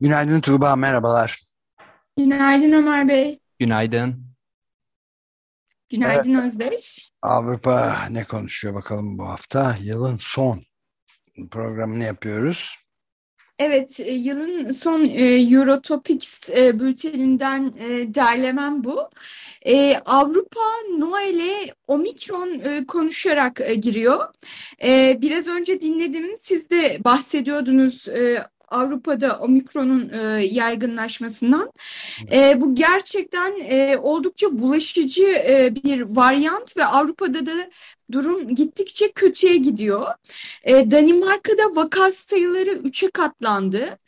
Günaydın 0.00 0.40
Tuğba, 0.40 0.76
merhabalar. 0.76 1.42
Günaydın 2.16 2.72
Ömer 2.72 3.08
Bey. 3.08 3.40
Günaydın. 3.58 4.26
Günaydın 5.88 6.34
Özdeş. 6.34 7.10
Avrupa 7.22 8.06
ne 8.10 8.24
konuşuyor 8.24 8.74
bakalım 8.74 9.18
bu 9.18 9.28
hafta? 9.28 9.76
Yılın 9.82 10.16
son 10.20 10.62
programını 11.50 12.04
yapıyoruz. 12.04 12.76
Evet, 13.58 14.00
e, 14.00 14.12
yılın 14.12 14.70
son 14.70 15.04
e, 15.04 15.22
Eurotopics 15.24 16.50
e, 16.50 16.80
bülteninden 16.80 17.74
derlemem 18.14 18.84
bu. 18.84 19.10
Avrupa 20.06 20.60
Noel'e 20.98 21.74
Omikron 21.86 22.84
konuşarak 22.84 23.60
giriyor. 23.82 24.34
Biraz 25.22 25.46
önce 25.46 25.80
dinledim, 25.80 26.36
siz 26.40 26.70
de 26.70 27.04
bahsediyordunuz 27.04 28.04
Avrupa'da 28.68 29.38
omikronun 29.38 30.08
e, 30.08 30.44
yaygınlaşmasından. 30.44 31.72
E, 32.32 32.60
bu 32.60 32.74
gerçekten 32.74 33.60
e, 33.60 33.96
oldukça 33.96 34.58
bulaşıcı 34.58 35.24
e, 35.24 35.74
bir 35.84 36.00
varyant 36.00 36.76
ve 36.76 36.84
Avrupa'da 36.84 37.46
da 37.46 37.70
durum 38.12 38.54
gittikçe 38.54 39.12
kötüye 39.12 39.56
gidiyor. 39.56 40.06
E, 40.64 40.90
Danimarka'da 40.90 41.76
vaka 41.76 42.10
sayıları 42.10 42.70
3'e 42.70 43.10
katlandı. 43.10 43.98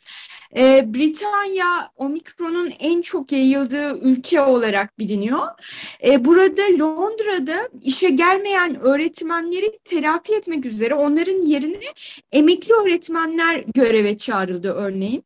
E, 0.57 0.93
Britanya 0.93 1.91
omikronun 1.95 2.73
en 2.79 3.01
çok 3.01 3.31
yayıldığı 3.31 3.99
ülke 3.99 4.41
olarak 4.41 4.99
biliniyor. 4.99 5.47
E, 6.03 6.25
burada 6.25 6.61
Londra'da 6.61 7.69
işe 7.81 8.09
gelmeyen 8.09 8.79
öğretmenleri 8.79 9.79
telafi 9.85 10.35
etmek 10.35 10.65
üzere 10.65 10.93
onların 10.93 11.41
yerine 11.41 11.79
emekli 12.31 12.73
öğretmenler 12.73 13.63
göreve 13.75 14.17
çağrıldı 14.17 14.73
örneğin. 14.73 15.23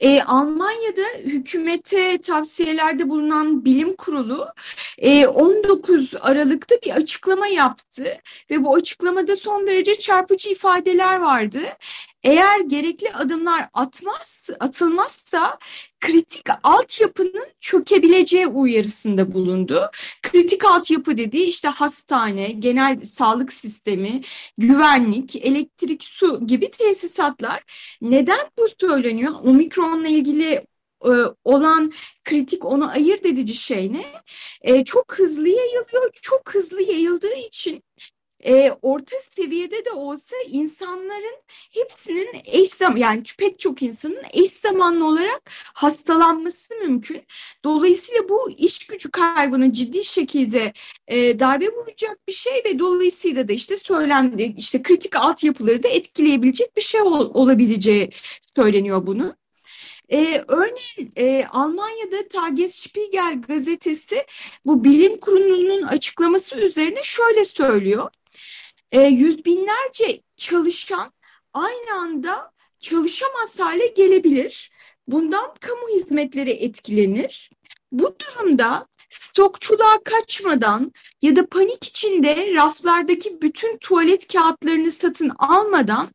E, 0.00 0.22
Almanya'da 0.22 1.02
hükümete 1.24 2.18
tavsiyelerde 2.18 3.08
bulunan 3.08 3.64
bilim 3.64 3.96
kurulu 3.96 4.48
e, 4.98 5.26
19 5.26 6.10
Aralık'ta 6.20 6.74
bir 6.86 6.90
açıklama 6.90 7.46
yaptı 7.46 8.18
ve 8.50 8.64
bu 8.64 8.74
açıklamada 8.74 9.36
son 9.36 9.66
derece 9.66 9.94
çarpıcı 9.94 10.50
ifadeler 10.50 11.20
vardı. 11.20 11.60
Eğer 12.24 12.60
gerekli 12.60 13.12
adımlar 13.12 13.68
atmaz, 13.74 14.48
atılmazsa 14.60 15.58
kritik 16.00 16.46
altyapının 16.62 17.46
çökebileceği 17.60 18.46
uyarısında 18.46 19.34
bulundu. 19.34 19.90
Kritik 20.22 20.64
altyapı 20.64 21.18
dediği 21.18 21.44
işte 21.46 21.68
hastane, 21.68 22.46
genel 22.52 23.00
sağlık 23.00 23.52
sistemi, 23.52 24.22
güvenlik, 24.58 25.36
elektrik, 25.36 26.04
su 26.04 26.46
gibi 26.46 26.70
tesisatlar. 26.70 27.62
Neden 28.02 28.46
bu 28.58 28.66
söyleniyor? 28.80 29.34
Omikronla 29.44 30.08
ilgili 30.08 30.66
e, 31.04 31.10
olan 31.44 31.92
kritik 32.24 32.64
onu 32.64 32.90
ayırt 32.90 33.26
edici 33.26 33.54
şey 33.54 33.92
ne? 33.92 34.04
E, 34.62 34.84
çok 34.84 35.18
hızlı 35.18 35.48
yayılıyor. 35.48 36.10
Çok 36.22 36.54
hızlı 36.54 36.82
yayıldığı 36.82 37.34
için 37.34 37.82
e, 38.46 38.72
orta 38.82 39.16
seviyede 39.36 39.84
de 39.84 39.90
olsa 39.90 40.36
insanların 40.48 41.36
hepsinin 41.70 42.28
eş 42.44 42.70
zaman 42.70 42.96
yani 42.96 43.22
pek 43.38 43.58
çok 43.58 43.82
insanın 43.82 44.22
eş 44.32 44.52
zamanlı 44.52 45.06
olarak 45.06 45.50
hastalanması 45.74 46.74
mümkün. 46.74 47.22
Dolayısıyla 47.64 48.28
bu 48.28 48.50
iş 48.50 48.86
gücü 48.86 49.10
kaybını 49.10 49.72
ciddi 49.72 50.04
şekilde 50.04 50.72
e, 51.08 51.38
darbe 51.40 51.68
vuracak 51.68 52.28
bir 52.28 52.32
şey 52.32 52.62
ve 52.64 52.78
dolayısıyla 52.78 53.48
da 53.48 53.52
işte 53.52 53.76
söylemde 53.76 54.46
işte 54.46 54.82
kritik 54.82 55.16
altyapıları 55.16 55.82
da 55.82 55.88
etkileyebilecek 55.88 56.76
bir 56.76 56.82
şey 56.82 57.00
ol, 57.00 57.30
olabileceği 57.34 58.10
söyleniyor 58.56 59.06
bunu. 59.06 59.40
Ee, 60.12 60.44
örneğin 60.48 61.12
e, 61.16 61.46
Almanya'da 61.52 62.28
Tagesspiegel 62.28 63.42
gazetesi 63.48 64.26
bu 64.66 64.84
bilim 64.84 65.20
kurulunun 65.20 65.82
açıklaması 65.82 66.56
üzerine 66.56 67.02
şöyle 67.02 67.44
söylüyor 67.44 68.10
e, 68.92 69.00
yüz 69.00 69.44
binlerce 69.44 70.22
çalışan 70.36 71.12
aynı 71.54 71.94
anda 71.94 72.52
çalışamaz 72.80 73.58
hale 73.60 73.86
gelebilir. 73.86 74.70
Bundan 75.08 75.54
kamu 75.60 75.88
hizmetleri 75.94 76.50
etkilenir. 76.50 77.50
Bu 77.92 78.16
durumda 78.18 78.86
stokçuluğa 79.10 79.98
kaçmadan 80.04 80.92
ya 81.22 81.36
da 81.36 81.46
panik 81.46 81.84
içinde 81.84 82.54
raflardaki 82.54 83.42
bütün 83.42 83.76
tuvalet 83.76 84.32
kağıtlarını 84.32 84.90
satın 84.90 85.32
almadan 85.38 86.10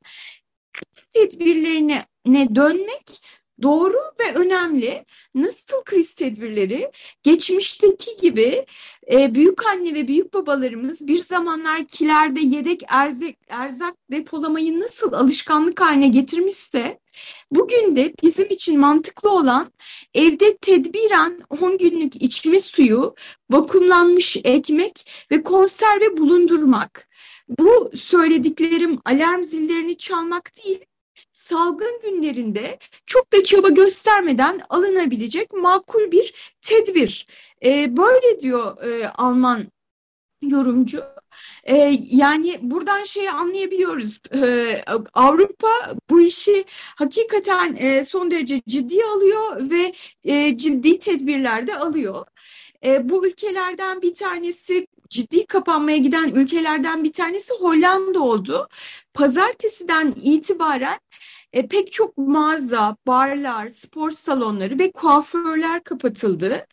tedbirlerine 1.14 2.56
dönmek 2.56 3.22
doğru 3.62 3.98
ve 4.20 4.36
önemli. 4.36 5.06
Nasıl 5.36 5.84
kriz 5.86 6.16
tedbirleri 6.16 6.92
geçmişteki 7.24 8.16
gibi 8.22 8.66
e, 9.12 9.36
büyük 9.36 9.66
anne 9.66 9.94
ve 9.94 10.08
büyük 10.08 10.34
babalarımız 10.34 11.08
bir 11.08 11.24
zamanlar 11.24 11.86
kilerde 11.86 12.40
yedek 12.40 12.84
erzak, 12.88 13.36
erzak 13.50 13.96
depolamayı 14.12 14.80
nasıl 14.80 15.14
alışkanlık 15.14 15.82
haline 15.82 16.08
getirmişse 16.08 17.00
bugün 17.52 17.96
de 17.96 18.14
bizim 18.24 18.46
için 18.50 18.80
mantıklı 18.80 19.32
olan 19.32 19.72
evde 20.14 20.58
tedbiren 20.58 21.42
10 21.62 21.78
günlük 21.78 22.16
içme 22.16 22.62
suyu, 22.62 23.16
vakumlanmış 23.52 24.38
ekmek 24.44 25.26
ve 25.32 25.44
konserve 25.44 26.18
bulundurmak. 26.18 27.08
Bu 27.50 27.92
söylediklerim 27.96 29.00
alarm 29.06 29.44
zillerini 29.44 29.98
çalmak 29.98 30.52
değil, 30.66 30.86
salgın 31.46 32.02
günlerinde 32.04 32.80
çok 33.06 33.34
da 33.34 33.44
çaba 33.44 33.70
göstermeden 33.70 34.62
alınabilecek 34.70 35.54
makul 35.54 36.12
bir 36.12 36.56
tedbir. 36.62 37.28
E, 37.66 37.98
böyle 37.98 38.40
diyor 38.40 38.84
e, 38.84 39.08
Alman 39.08 39.66
yorumcu. 40.42 41.04
Ee, 41.64 42.00
yani 42.12 42.60
buradan 42.62 43.04
şeyi 43.04 43.32
anlayabiliyoruz. 43.32 44.20
Ee, 44.34 44.84
Avrupa 45.14 45.96
bu 46.10 46.22
işi 46.22 46.66
hakikaten 46.96 47.76
e, 47.80 48.04
son 48.04 48.32
derece 48.32 48.62
ciddi 48.68 49.04
alıyor 49.04 49.70
ve 49.72 49.94
e, 50.24 50.58
ciddi 50.58 51.00
tedbirler 51.00 51.68
de 51.68 51.78
alıyor. 51.78 52.26
E, 52.86 53.10
bu 53.10 53.28
ülkelerden 53.28 54.02
bir 54.02 54.16
tanesi 54.16 54.88
ciddi 55.16 55.46
kapanmaya 55.46 55.98
giden 55.98 56.30
ülkelerden 56.30 57.04
bir 57.04 57.14
tanesi 57.14 57.54
Hollanda 57.54 58.20
oldu. 58.20 58.68
Pazartesiden 59.14 60.14
itibaren 60.24 61.00
e, 61.54 61.68
pek 61.68 61.92
çok 61.92 62.18
mağaza, 62.18 62.98
barlar, 63.08 63.70
spor 63.70 64.12
salonları 64.12 64.80
ve 64.80 64.92
kuaförler 64.92 65.84
kapatıldı. 65.84 66.68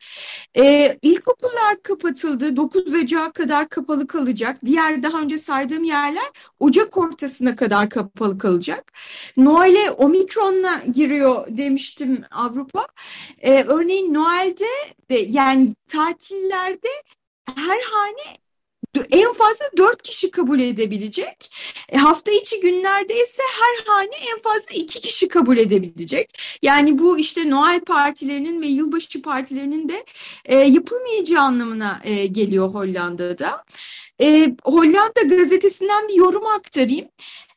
E, 0.56 0.98
ilkokullar 1.02 1.82
kapatıldı. 1.82 2.56
9 2.56 2.94
Ocak'a 2.94 3.32
kadar 3.32 3.68
kapalı 3.68 4.06
kalacak. 4.06 4.58
Diğer 4.64 5.02
daha 5.02 5.20
önce 5.20 5.38
saydığım 5.38 5.84
yerler 5.84 6.30
Ocak 6.60 6.96
ortasına 6.96 7.56
kadar 7.56 7.90
kapalı 7.90 8.38
kalacak. 8.38 8.92
Noel'e 9.36 9.90
Omikron'la 9.90 10.82
giriyor 10.94 11.46
demiştim 11.48 12.24
Avrupa. 12.30 12.86
E, 13.38 13.62
örneğin 13.62 14.14
Noel'de 14.14 14.94
de 15.10 15.18
yani 15.28 15.74
tatillerde 15.86 16.88
her 17.46 17.80
hane 17.92 18.38
en 19.10 19.32
fazla 19.32 19.64
dört 19.76 20.02
kişi 20.02 20.30
kabul 20.30 20.60
edebilecek. 20.60 21.50
E, 21.88 21.98
hafta 21.98 22.32
içi 22.32 22.60
günlerde 22.60 23.14
ise 23.14 23.42
her 23.60 23.92
hane 23.92 24.14
en 24.32 24.38
fazla 24.40 24.74
iki 24.74 25.00
kişi 25.00 25.28
kabul 25.28 25.56
edebilecek. 25.56 26.38
Yani 26.62 26.98
bu 26.98 27.18
işte 27.18 27.50
Noel 27.50 27.80
partilerinin 27.80 28.62
ve 28.62 28.66
yılbaşı 28.66 29.22
partilerinin 29.22 29.88
de 29.88 30.04
e, 30.44 30.56
yapılmayacağı 30.56 31.42
anlamına 31.42 32.00
e, 32.04 32.26
geliyor 32.26 32.68
Hollanda'da. 32.68 33.64
E, 34.20 34.56
Hollanda 34.64 35.22
gazetesinden 35.22 36.08
bir 36.08 36.14
yorum 36.14 36.46
aktarayım. 36.46 37.08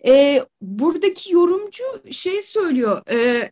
E, 0.07 0.41
buradaki 0.61 1.33
yorumcu 1.33 1.83
şey 2.11 2.41
söylüyor. 2.41 3.01
E, 3.11 3.51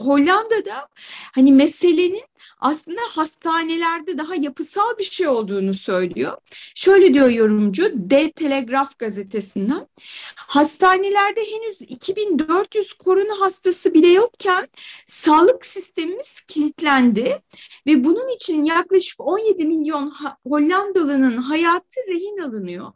Hollanda'da 0.00 0.88
hani 1.34 1.52
meselenin 1.52 2.24
aslında 2.58 3.00
hastanelerde 3.08 4.18
daha 4.18 4.34
yapısal 4.34 4.98
bir 4.98 5.04
şey 5.04 5.28
olduğunu 5.28 5.74
söylüyor. 5.74 6.36
Şöyle 6.74 7.14
diyor 7.14 7.28
yorumcu 7.28 7.92
De 7.94 8.32
Telegraf 8.32 8.98
gazetesinden. 8.98 9.88
Hastanelerde 10.36 11.40
henüz 11.40 11.82
2400 11.82 12.92
korona 12.92 13.40
hastası 13.40 13.94
bile 13.94 14.08
yokken 14.08 14.68
sağlık 15.06 15.66
sistemimiz 15.66 16.40
kilitlendi 16.40 17.42
ve 17.86 18.04
bunun 18.04 18.28
için 18.36 18.64
yaklaşık 18.64 19.20
17 19.20 19.64
milyon 19.64 20.14
Hollandalı'nın 20.48 21.36
hayatı 21.36 22.00
rehin 22.08 22.38
alınıyor. 22.38 22.92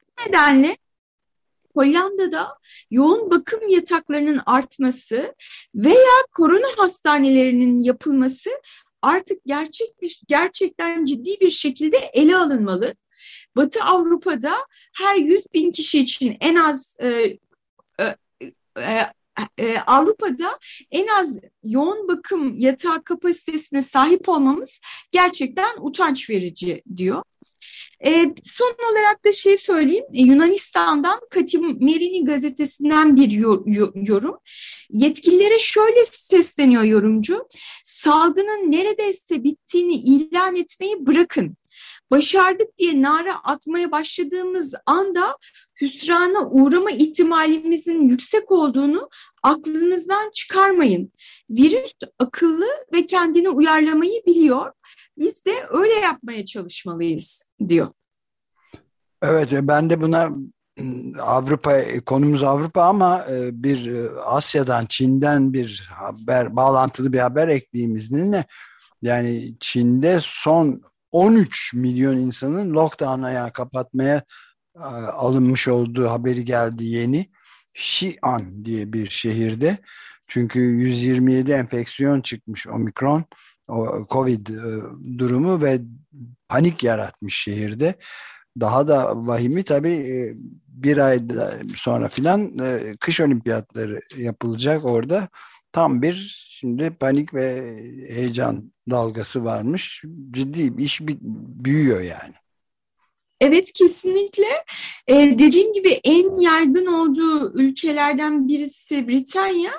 Bu 0.00 0.28
nedenle 0.28 0.76
Hollanda'da 1.74 2.58
yoğun 2.90 3.30
bakım 3.30 3.68
yataklarının 3.68 4.40
artması 4.46 5.34
veya 5.74 6.26
korona 6.32 6.66
hastanelerinin 6.76 7.80
yapılması 7.80 8.50
artık 9.02 9.38
gerçek 9.46 10.02
bir, 10.02 10.20
gerçekten 10.28 11.04
ciddi 11.04 11.40
bir 11.40 11.50
şekilde 11.50 11.96
ele 11.96 12.36
alınmalı. 12.36 12.94
Batı 13.56 13.84
Avrupa'da 13.84 14.54
her 14.98 15.16
100 15.16 15.46
bin 15.54 15.72
kişi 15.72 16.00
için 16.00 16.36
en 16.40 16.54
az 16.54 16.96
e, 17.00 17.38
e, 18.00 18.16
e, 18.78 19.12
e, 19.58 19.78
Avrupa'da 19.78 20.58
en 20.90 21.06
az 21.06 21.40
yoğun 21.64 22.08
bakım 22.08 22.58
yatağı 22.58 23.04
kapasitesine 23.04 23.82
sahip 23.82 24.28
olmamız 24.28 24.80
gerçekten 25.12 25.70
utanç 25.80 26.30
verici 26.30 26.82
diyor. 26.96 27.22
E, 28.04 28.34
son 28.42 28.76
olarak 28.92 29.24
da 29.24 29.32
şey 29.32 29.56
söyleyeyim, 29.56 30.04
e, 30.12 30.22
Yunanistan'dan 30.22 31.20
Katim 31.30 31.84
Merini 31.84 32.24
gazetesinden 32.24 33.16
bir 33.16 33.30
yorum. 33.94 34.36
Yetkililere 34.90 35.58
şöyle 35.58 36.04
sesleniyor 36.04 36.82
yorumcu, 36.82 37.48
salgının 37.84 38.72
neredeyse 38.72 39.44
bittiğini 39.44 39.94
ilan 39.94 40.56
etmeyi 40.56 41.06
bırakın. 41.06 41.56
Başardık 42.10 42.78
diye 42.78 43.02
nara 43.02 43.34
atmaya 43.44 43.90
başladığımız 43.90 44.74
anda 44.86 45.36
hüsrana 45.80 46.50
uğrama 46.50 46.90
ihtimalimizin 46.90 48.08
yüksek 48.08 48.50
olduğunu 48.50 49.08
aklınızdan 49.42 50.30
çıkarmayın. 50.34 51.12
Virüs 51.50 51.92
akıllı 52.18 52.66
ve 52.94 53.06
kendini 53.06 53.48
uyarlamayı 53.48 54.22
biliyor. 54.26 54.72
Biz 55.18 55.44
de 55.44 55.52
öyle 55.70 55.94
yapmaya 55.94 56.46
çalışmalıyız 56.46 57.50
diyor. 57.68 57.88
Evet 59.22 59.48
ben 59.52 59.90
de 59.90 60.00
buna 60.00 60.30
Avrupa 61.20 61.82
konumuz 62.06 62.42
Avrupa 62.42 62.82
ama 62.82 63.26
e, 63.30 63.62
bir 63.62 63.92
e, 63.92 64.10
Asya'dan 64.10 64.86
Çin'den 64.88 65.52
bir 65.52 65.88
haber 65.94 66.56
bağlantılı 66.56 67.12
bir 67.12 67.18
haber 67.18 67.48
ekleyeyim 67.48 67.96
izninle. 67.96 68.44
Yani 69.02 69.54
Çin'de 69.60 70.18
son 70.22 70.82
13 71.12 71.74
milyon 71.74 72.16
insanın 72.16 72.74
lockdown'a 72.74 73.30
yani 73.30 73.52
kapatmaya 73.52 74.22
e, 74.76 74.80
alınmış 75.12 75.68
olduğu 75.68 76.08
haberi 76.08 76.44
geldi 76.44 76.84
yeni. 76.84 77.30
Xi'an 77.74 78.64
diye 78.64 78.92
bir 78.92 79.10
şehirde. 79.10 79.78
Çünkü 80.26 80.60
127 80.60 81.52
enfeksiyon 81.52 82.20
çıkmış 82.20 82.66
omikron 82.66 83.24
Covid 84.10 84.46
e, 84.46 84.58
durumu 85.18 85.62
ve 85.62 85.80
panik 86.48 86.84
yaratmış 86.84 87.42
şehirde. 87.42 87.94
Daha 88.60 88.88
da 88.88 89.26
vahimi 89.26 89.62
tabii 89.62 89.94
e, 89.94 90.34
bir 90.68 90.98
ay 90.98 91.22
sonra 91.76 92.08
filan 92.08 92.52
kış 93.00 93.20
olimpiyatları 93.20 94.00
yapılacak 94.16 94.84
orada. 94.84 95.28
Tam 95.72 96.02
bir 96.02 96.46
şimdi 96.48 96.90
panik 96.90 97.34
ve 97.34 97.62
heyecan 98.08 98.72
dalgası 98.90 99.44
varmış. 99.44 100.04
Ciddi 100.30 100.78
bir 100.78 100.84
iş 100.84 101.00
büyüyor 101.64 102.00
yani. 102.00 102.34
Evet 103.40 103.72
kesinlikle. 103.72 104.44
Ee, 105.08 105.38
dediğim 105.38 105.72
gibi 105.72 106.00
en 106.04 106.36
yaygın 106.36 106.86
olduğu 106.86 107.52
ülkelerden 107.62 108.48
birisi 108.48 109.08
Britanya. 109.08 109.72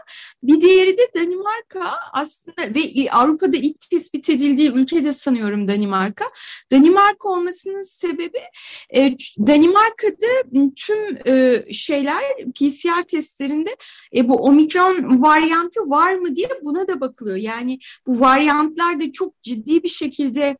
Bir 0.43 0.61
diğeri 0.61 0.97
de 0.97 1.01
Danimarka 1.15 1.93
aslında 2.13 2.61
ve 2.61 3.11
Avrupa'da 3.11 3.57
ilk 3.57 3.89
tespit 3.89 4.29
edildiği 4.29 4.71
ülke 4.71 5.05
de 5.05 5.13
sanıyorum 5.13 5.67
Danimarka. 5.67 6.25
Danimarka 6.71 7.29
olmasının 7.29 7.81
sebebi 7.81 8.39
e, 8.95 9.17
Danimarka'da 9.47 10.27
tüm 10.75 11.17
e, 11.27 11.63
şeyler 11.73 12.23
PCR 12.59 13.03
testlerinde 13.03 13.75
e, 14.15 14.29
bu 14.29 14.35
omikron 14.35 15.21
varyantı 15.21 15.79
var 15.89 16.13
mı 16.13 16.35
diye 16.35 16.49
buna 16.63 16.87
da 16.87 17.01
bakılıyor. 17.01 17.37
Yani 17.37 17.79
bu 18.07 18.19
varyantlar 18.19 18.99
da 18.99 19.11
çok 19.11 19.43
ciddi 19.43 19.83
bir 19.83 19.89
şekilde 19.89 20.57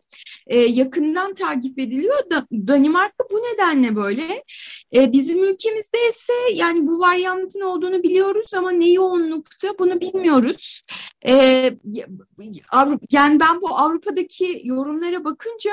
e, 0.48 0.60
yakından 0.60 1.34
takip 1.34 1.80
ediliyor. 1.80 2.30
Da, 2.32 2.48
Danimarka 2.52 2.91
Danimarka 2.92 3.24
bu 3.32 3.38
nedenle 3.38 3.96
böyle. 3.96 4.44
E, 4.96 5.12
bizim 5.12 5.44
ülkemizde 5.44 5.98
ise 6.10 6.34
yani 6.54 6.88
bu 6.88 7.00
varyantın 7.00 7.62
olduğunu 7.62 8.04
biliyoruz 8.04 8.54
ama 8.54 8.72
ne 8.72 8.90
yoğunlukta 8.90 9.80
bunu 9.80 10.02
bilmiyoruz. 10.02 10.82
E, 11.28 11.34
yani 13.12 13.40
ben 13.40 13.62
bu 13.62 13.78
Avrupa'daki 13.78 14.62
yorumlara 14.64 15.24
bakınca 15.24 15.72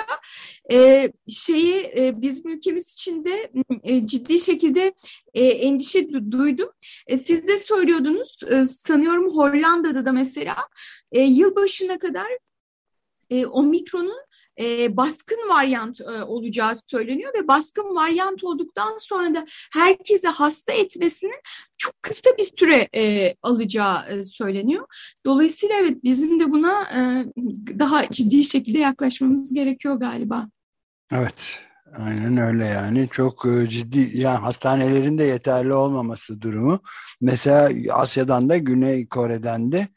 e, 0.73 1.09
şeyi 1.29 1.93
e, 1.97 2.23
bizim 2.23 2.51
ülkemiz 2.51 2.93
için 2.93 3.25
de 3.25 3.51
e, 3.83 4.07
ciddi 4.07 4.41
şekilde 4.41 4.93
e, 5.35 5.45
endişe 5.45 6.11
duydum. 6.31 6.71
E, 7.07 7.17
siz 7.17 7.49
de 7.49 7.57
söylüyordunuz 7.57 8.41
e, 8.51 8.65
sanıyorum 8.65 9.37
Hollanda'da 9.37 10.07
da 10.07 10.13
mesela 10.13 10.57
e, 11.13 11.21
yılbaşına 11.21 11.99
kadar 11.99 12.29
e, 13.31 13.47
omikronun 13.47 14.28
e, 14.61 14.97
baskın 14.97 15.49
varyant 15.49 16.01
e, 16.01 16.23
olacağı 16.23 16.73
söyleniyor 16.87 17.33
ve 17.35 17.49
baskın 17.49 17.95
varyant 17.95 18.45
olduktan 18.45 18.97
sonra 18.97 19.35
da 19.35 19.47
herkese 19.73 20.29
hasta 20.29 20.73
etmesinin 20.73 21.41
çok 21.77 22.03
kısa 22.03 22.31
bir 22.39 22.51
süre 22.59 22.89
e, 22.95 23.35
alacağı 23.43 24.09
e, 24.09 24.23
söyleniyor. 24.23 24.87
Dolayısıyla 25.27 25.77
evet 25.77 26.05
bizim 26.05 26.41
de 26.41 26.51
buna 26.51 26.83
e, 26.83 27.01
daha 27.79 28.11
ciddi 28.11 28.45
şekilde 28.45 28.79
yaklaşmamız 28.79 29.55
gerekiyor 29.55 29.95
galiba. 29.95 30.49
Evet. 31.13 31.61
Aynen 31.97 32.37
öyle 32.37 32.65
yani 32.65 33.09
çok 33.09 33.47
e, 33.47 33.69
ciddi 33.69 34.11
yani 34.15 34.39
hastanelerin 34.39 35.19
de 35.19 35.25
yeterli 35.25 35.73
olmaması 35.73 36.41
durumu. 36.41 36.81
Mesela 37.21 37.95
Asya'dan 37.95 38.49
da 38.49 38.57
Güney 38.57 39.09
Kore'den 39.09 39.73
de 39.73 39.89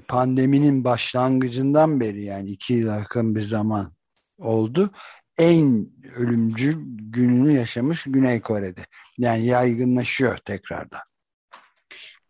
pandeminin 0.00 0.84
başlangıcından 0.84 2.00
beri 2.00 2.24
yani 2.24 2.48
iki 2.50 2.74
yıl 2.74 2.88
yakın 2.88 3.34
bir 3.34 3.42
zaman 3.42 3.92
oldu. 4.38 4.90
En 5.38 5.88
ölümcül 6.16 6.76
gününü 6.98 7.52
yaşamış 7.52 8.04
Güney 8.04 8.40
Kore'de. 8.40 8.80
Yani 9.18 9.46
yaygınlaşıyor 9.46 10.36
tekrardan. 10.36 11.00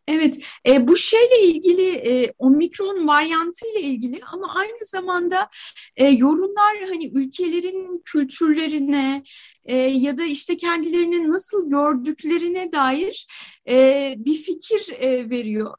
Evet, 0.09 0.39
e, 0.67 0.89
bu 0.89 0.97
şeyle 0.97 1.43
ilgili 1.43 1.91
e, 1.91 2.35
omikron 2.39 3.09
varyantı 3.09 3.67
ile 3.67 3.81
ilgili 3.81 4.21
ama 4.33 4.55
aynı 4.55 4.87
zamanda 4.87 5.49
e, 5.97 6.09
yorumlar 6.09 6.77
hani 6.89 7.11
ülkelerin 7.15 8.03
kültürlerine 8.05 9.23
e, 9.65 9.77
ya 9.77 10.19
da 10.19 10.25
işte 10.25 10.57
kendilerini 10.57 11.31
nasıl 11.31 11.71
gördüklerine 11.71 12.73
dair 12.73 13.27
e, 13.69 14.15
bir 14.19 14.35
fikir 14.35 14.93
e, 14.99 15.31
veriyor. 15.31 15.75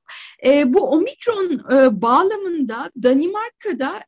E, 0.46 0.74
bu 0.74 0.90
omikron 0.90 1.62
e, 1.72 2.02
bağlamında 2.02 2.92
Danimarka'da 3.04 4.04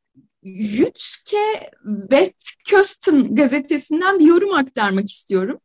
Jütke 0.45 1.71
Westkösten 2.09 3.35
gazetesinden 3.35 4.19
bir 4.19 4.25
yorum 4.25 4.53
aktarmak 4.53 5.09
istiyorum. 5.09 5.59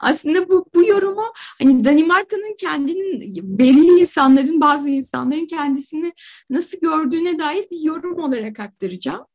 Aslında 0.00 0.48
bu, 0.48 0.66
bu 0.74 0.84
yorumu 0.84 1.24
hani 1.62 1.84
Danimarka'nın 1.84 2.56
kendinin 2.58 3.20
belli 3.58 4.00
insanların 4.00 4.60
bazı 4.60 4.88
insanların 4.88 5.46
kendisini 5.46 6.12
nasıl 6.50 6.78
gördüğüne 6.80 7.38
dair 7.38 7.70
bir 7.70 7.80
yorum 7.80 8.18
olarak 8.18 8.60
aktaracağım. 8.60 9.26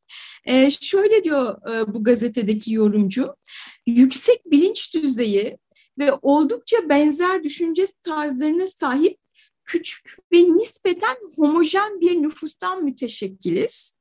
Ee, 0.45 0.71
şöyle 0.71 1.23
diyor 1.23 1.71
e, 1.71 1.93
bu 1.93 2.03
gazetedeki 2.03 2.73
yorumcu, 2.73 3.35
yüksek 3.87 4.51
bilinç 4.51 4.93
düzeyi 4.93 5.57
ve 5.99 6.13
oldukça 6.21 6.89
benzer 6.89 7.43
düşünce 7.43 7.87
tarzlarına 8.03 8.67
sahip 8.67 9.17
küçük 9.65 10.15
ve 10.33 10.37
nispeten 10.37 11.17
homojen 11.35 12.01
bir 12.01 12.21
nüfustan 12.21 12.83
müteşekkiliz. 12.83 13.98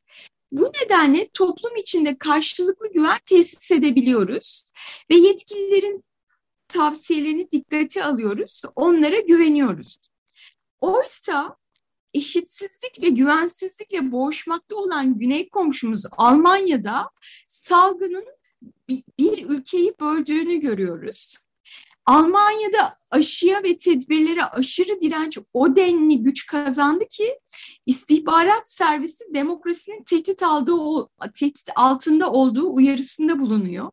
Bu 0.52 0.72
nedenle 0.82 1.28
toplum 1.28 1.76
içinde 1.76 2.18
karşılıklı 2.18 2.92
güven 2.92 3.18
tesis 3.26 3.70
edebiliyoruz 3.70 4.64
ve 5.10 5.14
yetkililerin 5.14 6.04
tavsiyelerini 6.68 7.52
dikkate 7.52 8.04
alıyoruz, 8.04 8.62
onlara 8.76 9.20
güveniyoruz. 9.20 9.96
Oysa 10.80 11.56
eşitsizlik 12.14 13.02
ve 13.02 13.08
güvensizlikle 13.08 14.12
boğuşmakta 14.12 14.76
olan 14.76 15.18
güney 15.18 15.48
komşumuz 15.48 16.02
Almanya'da 16.10 17.10
salgının 17.46 18.24
bir 19.18 19.48
ülkeyi 19.48 19.94
böldüğünü 20.00 20.60
görüyoruz. 20.60 21.38
Almanya'da 22.08 22.96
aşıya 23.10 23.62
ve 23.62 23.78
tedbirlere 23.78 24.44
aşırı 24.44 25.00
direnç 25.00 25.38
o 25.52 25.76
denli 25.76 26.22
güç 26.22 26.46
kazandı 26.46 27.04
ki 27.10 27.38
istihbarat 27.86 28.68
servisi 28.68 29.24
demokrasinin 29.34 30.04
tehdit 30.04 30.42
aldığı 30.42 31.08
tehdit 31.34 31.70
altında 31.76 32.32
olduğu 32.32 32.74
uyarısında 32.74 33.38
bulunuyor. 33.38 33.90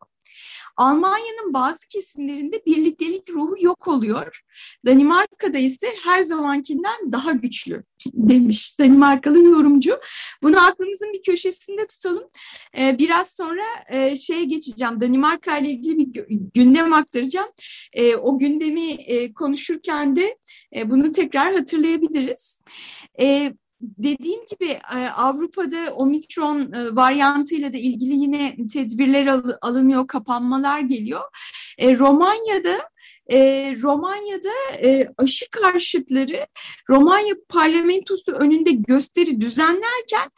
Almanya'nın 0.76 1.54
bazı 1.54 1.88
kesimlerinde 1.88 2.62
birliktelik 2.66 3.30
ruhu 3.30 3.54
yok 3.60 3.88
oluyor. 3.88 4.40
Danimarka'da 4.86 5.58
ise 5.58 5.86
her 6.04 6.22
zamankinden 6.22 7.12
daha 7.12 7.32
güçlü 7.32 7.84
demiş 8.06 8.78
Danimarkalı 8.78 9.42
yorumcu. 9.42 10.00
Bunu 10.42 10.66
aklımızın 10.66 11.12
bir 11.12 11.22
köşesinde 11.22 11.86
tutalım. 11.86 12.24
Ee, 12.78 12.98
biraz 12.98 13.30
sonra 13.30 13.64
e, 13.88 14.16
şeye 14.16 14.44
geçeceğim. 14.44 15.00
Danimarka 15.00 15.58
ile 15.58 15.70
ilgili 15.70 15.98
bir 15.98 16.26
gündem 16.54 16.92
aktaracağım. 16.92 17.48
E, 17.92 18.16
o 18.16 18.38
gündemi 18.38 18.90
e, 18.90 19.34
konuşurken 19.34 20.16
de 20.16 20.38
e, 20.76 20.90
bunu 20.90 21.12
tekrar 21.12 21.54
hatırlayabiliriz. 21.54 22.62
E, 23.20 23.52
dediğim 23.98 24.40
gibi 24.46 24.78
e, 24.94 25.08
Avrupa'da 25.16 25.94
omikron 25.94 26.72
e, 26.72 26.96
varyantıyla 26.96 27.72
da 27.72 27.76
ilgili 27.76 28.14
yine 28.14 28.56
tedbirler 28.72 29.26
alınıyor, 29.60 30.06
kapanmalar 30.06 30.80
geliyor. 30.80 31.22
E, 31.78 31.98
Romanya'da 31.98 32.78
Romanya'da 33.82 34.48
aşı 35.18 35.50
karşıtları 35.50 36.46
Romanya 36.90 37.34
parlamentosu 37.48 38.32
önünde 38.32 38.70
gösteri 38.70 39.40
düzenlerken 39.40 40.30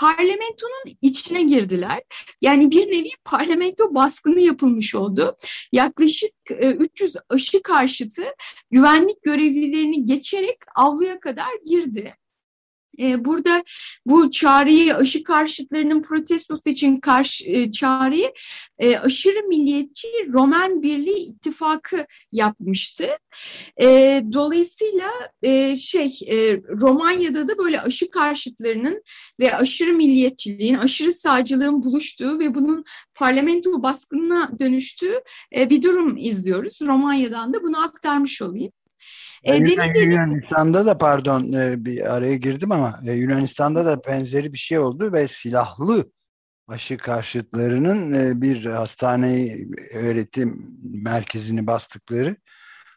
parlamentonun 0.00 0.96
içine 1.02 1.42
girdiler. 1.42 2.02
Yani 2.40 2.70
bir 2.70 2.86
nevi 2.86 3.08
parlamento 3.24 3.94
baskını 3.94 4.40
yapılmış 4.40 4.94
oldu. 4.94 5.36
Yaklaşık 5.72 6.32
300 6.60 7.16
aşı 7.28 7.62
karşıtı 7.62 8.24
güvenlik 8.70 9.22
görevlilerini 9.22 10.04
geçerek 10.04 10.58
avluya 10.74 11.20
kadar 11.20 11.50
girdi. 11.64 12.14
E, 13.00 13.24
burada 13.24 13.64
bu 14.06 14.30
çağrıyı 14.30 14.96
aşı 14.96 15.24
karşıtlarının 15.24 16.02
protestosu 16.02 16.68
için 16.68 17.00
karşı 17.00 17.44
e, 17.44 17.72
çağrıyı 17.72 18.32
e, 18.78 18.96
aşırı 18.96 19.48
milliyetçi 19.48 20.08
Roman 20.32 20.82
Birliği 20.82 21.18
ittifakı 21.18 22.06
yapmıştı. 22.32 23.08
E, 23.80 24.22
dolayısıyla 24.32 25.10
şey 25.76 26.18
Romanya'da 26.80 27.48
da 27.48 27.58
böyle 27.58 27.80
aşı 27.80 28.10
karşıtlarının 28.10 29.02
ve 29.40 29.56
aşırı 29.56 29.92
milliyetçiliğin, 29.92 30.74
aşırı 30.74 31.12
sağcılığın 31.12 31.82
buluştuğu 31.82 32.38
ve 32.38 32.54
bunun 32.54 32.84
parlamento 33.14 33.82
baskınına 33.82 34.58
dönüştüğü 34.58 35.20
bir 35.52 35.82
durum 35.82 36.16
izliyoruz. 36.16 36.78
Romanya'dan 36.82 37.54
da 37.54 37.62
bunu 37.62 37.82
aktarmış 37.82 38.42
olayım. 38.42 38.72
E, 39.44 39.56
Yunan, 39.56 39.94
Yunanistan'da 39.94 40.86
da 40.86 40.98
pardon 40.98 41.52
e, 41.52 41.84
bir 41.84 42.14
araya 42.14 42.36
girdim 42.36 42.72
ama 42.72 43.00
e, 43.06 43.12
Yunanistan'da 43.12 43.84
da 43.84 44.04
benzeri 44.04 44.52
bir 44.52 44.58
şey 44.58 44.78
oldu 44.78 45.12
ve 45.12 45.28
silahlı 45.28 46.12
aşı 46.68 46.98
karşıtlarının 46.98 48.12
e, 48.12 48.40
bir 48.42 48.64
hastane 48.64 49.56
öğretim 49.92 50.78
merkezini 50.82 51.66
bastıkları 51.66 52.36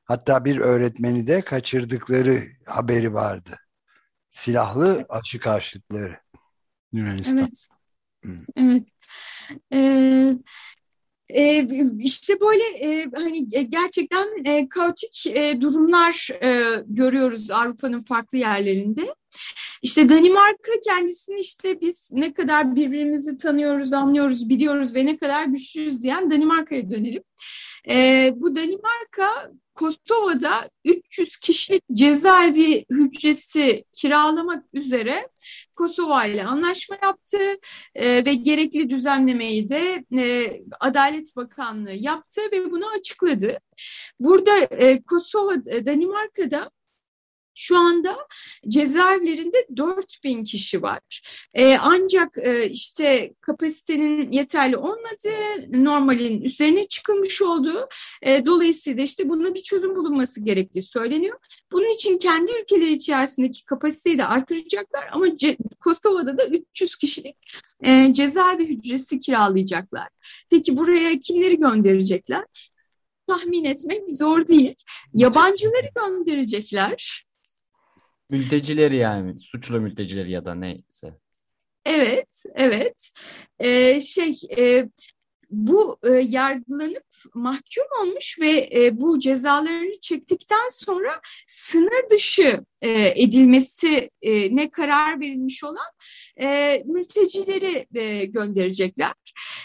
hatta 0.06 0.46
bir 0.46 0.58
öğretmeni 0.58 1.28
de 1.28 1.42
kaçırdıkları 1.42 2.44
haberi 2.66 3.13
vardı. 3.13 3.58
Silahlı 4.32 5.06
aşı 5.10 5.39
karşıtları 5.39 6.18
Yunanistan. 6.92 7.38
Evet. 7.38 7.68
Hmm. 8.24 8.44
Evet. 8.56 8.88
Ee, 9.74 10.38
e, 11.29 11.67
işte 12.00 12.39
böyle 12.39 12.63
e, 12.63 13.09
hani 13.15 13.48
e, 13.51 13.62
gerçekten 13.62 14.27
e, 14.45 14.69
kaotik 14.69 15.27
e, 15.27 15.62
durumlar 15.62 16.29
e, 16.43 16.83
görüyoruz 16.88 17.51
Avrupa'nın 17.51 18.00
farklı 18.00 18.38
yerlerinde. 18.38 19.15
İşte 19.81 20.09
Danimarka 20.09 20.71
kendisini 20.83 21.39
işte 21.39 21.81
biz 21.81 22.09
ne 22.13 22.33
kadar 22.33 22.75
birbirimizi 22.75 23.38
tanıyoruz, 23.38 23.93
anlıyoruz, 23.93 24.50
biliyoruz 24.50 24.95
ve 24.95 25.05
ne 25.05 25.17
kadar 25.17 25.45
güçlüyüz 25.45 26.03
diyen 26.03 26.31
Danimarka'ya 26.31 26.89
dönelim. 26.89 27.24
E, 27.89 28.31
bu 28.36 28.55
Danimarka 28.55 29.51
Kosova'da 29.79 30.69
300 30.86 31.38
kişilik 31.38 31.83
cezaevi 31.93 32.86
hücresi 32.89 33.83
kiralamak 33.93 34.65
üzere 34.74 35.27
Kosova 35.77 36.25
ile 36.25 36.45
anlaşma 36.45 36.98
yaptı 37.03 37.38
e, 37.95 38.25
ve 38.25 38.33
gerekli 38.33 38.89
düzenlemeyi 38.89 39.69
de 39.69 40.05
e, 40.17 40.62
Adalet 40.79 41.36
Bakanlığı 41.36 41.91
yaptı 41.91 42.41
ve 42.51 42.71
bunu 42.71 42.89
açıkladı. 43.00 43.59
Burada 44.19 44.57
e, 44.57 45.01
Kosova, 45.01 45.53
e, 45.53 45.86
Danimarka'da 45.86 46.71
şu 47.60 47.78
anda 47.78 48.18
cezaevlerinde 48.68 49.68
4000 49.78 50.44
kişi 50.44 50.82
var. 50.82 51.22
E, 51.54 51.78
ancak 51.78 52.38
e, 52.38 52.70
işte 52.70 53.34
kapasitenin 53.42 54.32
yeterli 54.32 54.78
olmadığı, 54.78 55.84
normalin 55.84 56.42
üzerine 56.42 56.88
çıkılmış 56.88 57.42
olduğu, 57.42 57.88
e, 58.22 58.46
dolayısıyla 58.46 59.04
işte 59.04 59.30
buna 59.30 59.56
bir 59.56 59.63
çözüm 59.63 59.96
bulunması 59.96 60.42
gerektiği 60.42 60.82
söyleniyor. 60.82 61.38
Bunun 61.72 61.94
için 61.94 62.18
kendi 62.18 62.51
ülkeleri 62.62 62.94
içerisindeki 62.94 63.66
kapasiteyi 63.66 64.18
de 64.18 64.25
artıracaklar 64.25 65.10
ama 65.12 65.38
Ce 65.38 65.58
Kosova'da 65.80 66.38
da 66.38 66.46
300 66.46 66.96
kişilik 66.96 67.36
e, 67.84 68.13
cezaevi 68.13 68.68
hücresi 68.68 69.20
kiralayacaklar. 69.20 70.08
Peki 70.50 70.78
buraya 70.78 71.20
kimleri 71.20 71.60
gönderecekler? 71.60 72.46
tahmin 73.30 73.63
etmek 73.63 74.12
zor 74.12 74.48
değil. 74.48 74.75
Yabancıları 75.13 75.89
gönderecekler. 75.96 77.28
Mültecileri 78.29 78.98
yani 78.98 79.39
suçlu 79.39 79.81
mültecileri 79.81 80.31
ya 80.31 80.45
da 80.45 80.55
neyse. 80.55 81.13
Evet, 81.86 82.43
evet. 82.55 83.12
Ee, 83.59 84.01
şey 84.01 84.36
e, 84.57 84.89
bu 85.50 85.98
e, 86.03 86.09
yargılanıp 86.09 87.05
mahkum 87.33 87.83
olmuş 88.01 88.39
ve 88.39 88.69
e, 88.74 89.01
bu 89.01 89.19
cezalarını 89.19 90.00
çektikten 90.01 90.69
sonra 90.71 91.21
sınır 91.48 92.09
dışı 92.12 92.65
e, 92.81 93.13
edilmesi 93.15 94.09
e, 94.21 94.55
ne 94.55 94.69
karar 94.69 95.19
verilmiş 95.19 95.63
olan 95.63 95.91
e, 96.41 96.83
mültecileri 96.86 97.88
e, 97.95 98.25
gönderecekler. 98.25 99.13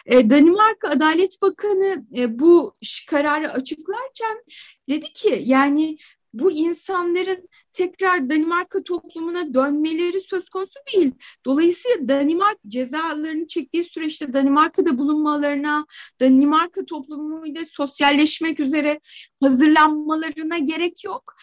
E, 0.07 0.31
Danimarka 0.31 0.89
Adalet 0.89 1.43
Bakanı 1.43 2.05
e, 2.17 2.39
bu 2.39 2.77
kararı 3.09 3.53
açıklarken 3.53 4.45
dedi 4.89 5.13
ki 5.13 5.43
yani 5.45 5.97
bu 6.35 6.53
insanların 6.53 7.49
tekrar 7.73 8.31
Danimarka 8.31 8.83
toplumuna 8.83 9.55
dönmeleri 9.55 10.21
söz 10.21 10.49
konusu 10.49 10.81
değil. 10.95 11.13
Dolayısıyla 11.47 12.09
Danimark 12.09 12.59
cezalarını 12.69 13.47
çektiği 13.47 13.85
süreçte 13.85 14.33
Danimarka'da 14.33 14.99
bulunmalarına, 14.99 15.87
Danimarka 16.21 16.85
toplumuyla 16.85 17.65
sosyalleşmek 17.71 18.61
üzere 18.61 19.01
hazırlanmalarına 19.43 20.59
gerek 20.59 21.05
yok. 21.05 21.35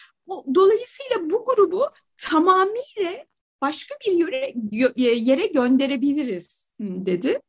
Dolayısıyla 0.54 1.30
bu 1.30 1.44
grubu 1.44 1.82
tamamıyla 2.16 3.24
başka 3.62 3.94
bir 4.06 4.12
yere, 4.12 4.52
yere 4.96 5.46
gönderebiliriz 5.46 6.70
dedi. 6.80 7.40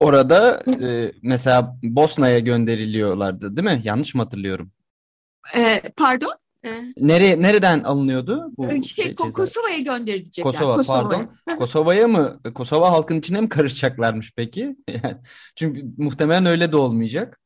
Orada 0.00 0.62
e, 0.82 1.12
mesela 1.22 1.76
Bosna'ya 1.82 2.38
gönderiliyorlardı 2.38 3.56
değil 3.56 3.68
mi? 3.68 3.80
Yanlış 3.84 4.14
mı 4.14 4.22
hatırlıyorum? 4.22 4.72
E, 5.56 5.82
pardon? 5.96 6.41
Nere, 6.96 7.42
nereden 7.42 7.82
alınıyordu? 7.82 8.52
Bu 8.56 8.70
şey, 8.70 8.82
şey, 8.82 9.14
Kosova'ya 9.14 9.78
gönderecekler. 9.78 10.52
Kosova, 10.52 10.76
Kosova 10.76 11.08
pardon. 11.08 11.30
Kosova'ya 11.58 12.08
mı? 12.08 12.40
Kosova 12.54 12.90
halkın 12.90 13.18
içine 13.18 13.40
mi 13.40 13.48
karışacaklarmış 13.48 14.32
peki? 14.36 14.76
çünkü 15.56 15.84
muhtemelen 15.98 16.46
öyle 16.46 16.72
de 16.72 16.76
olmayacak. 16.76 17.40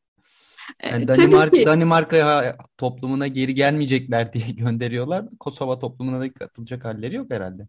Yani 0.90 1.08
Danimarka, 1.08 1.64
Danimarka 1.64 2.56
toplumuna 2.78 3.26
geri 3.26 3.54
gelmeyecekler 3.54 4.32
diye 4.32 4.50
gönderiyorlar. 4.56 5.24
Kosova 5.40 5.78
toplumuna 5.78 6.20
da 6.20 6.32
katılacak 6.32 6.84
halleri 6.84 7.14
yok 7.14 7.30
herhalde. 7.30 7.68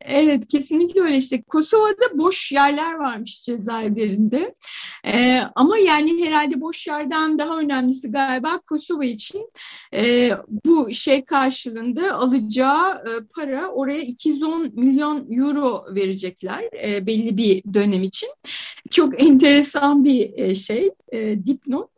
Evet 0.00 0.48
kesinlikle 0.48 1.00
öyle 1.00 1.16
işte. 1.16 1.42
Kosova'da 1.42 2.18
boş 2.18 2.52
yerler 2.52 2.94
varmış 2.94 3.42
cezaevlerinde 3.42 4.54
ee, 5.04 5.42
ama 5.54 5.78
yani 5.78 6.26
herhalde 6.26 6.60
boş 6.60 6.86
yerden 6.86 7.38
daha 7.38 7.58
önemlisi 7.58 8.10
galiba 8.10 8.58
Kosova 8.58 9.04
için 9.04 9.50
e, 9.94 10.30
bu 10.64 10.92
şey 10.92 11.24
karşılığında 11.24 12.14
alacağı 12.14 12.94
e, 12.94 13.10
para 13.34 13.68
oraya 13.68 14.00
210 14.00 14.72
milyon 14.74 15.32
euro 15.32 15.84
verecekler 15.94 16.64
e, 16.84 17.06
belli 17.06 17.36
bir 17.36 17.62
dönem 17.74 18.02
için. 18.02 18.28
Çok 18.90 19.22
enteresan 19.22 20.04
bir 20.04 20.38
e, 20.38 20.54
şey 20.54 20.90
e, 21.12 21.44
dipnot. 21.46 21.90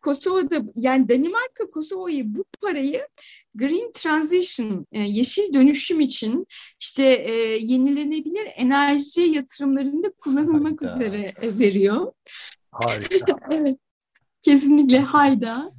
Kosova'da 0.00 0.62
yani 0.74 1.08
Danimarka 1.08 1.70
Kosova'yı 1.70 2.34
bu 2.34 2.44
parayı 2.60 3.08
Green 3.54 3.92
Transition, 3.92 4.86
e, 4.92 5.00
yeşil 5.00 5.52
dönüşüm 5.54 6.00
için 6.00 6.46
işte 6.80 7.04
e, 7.04 7.32
yenilenebilir 7.56 8.48
enerji 8.56 9.20
yatırımlarında 9.20 10.12
kullanılmak 10.12 10.82
Harika. 10.82 10.96
üzere 10.96 11.34
e, 11.42 11.58
veriyor. 11.58 12.12
Harika. 12.72 13.38
evet, 13.50 13.78
kesinlikle 14.42 14.98
hayda. 14.98 15.72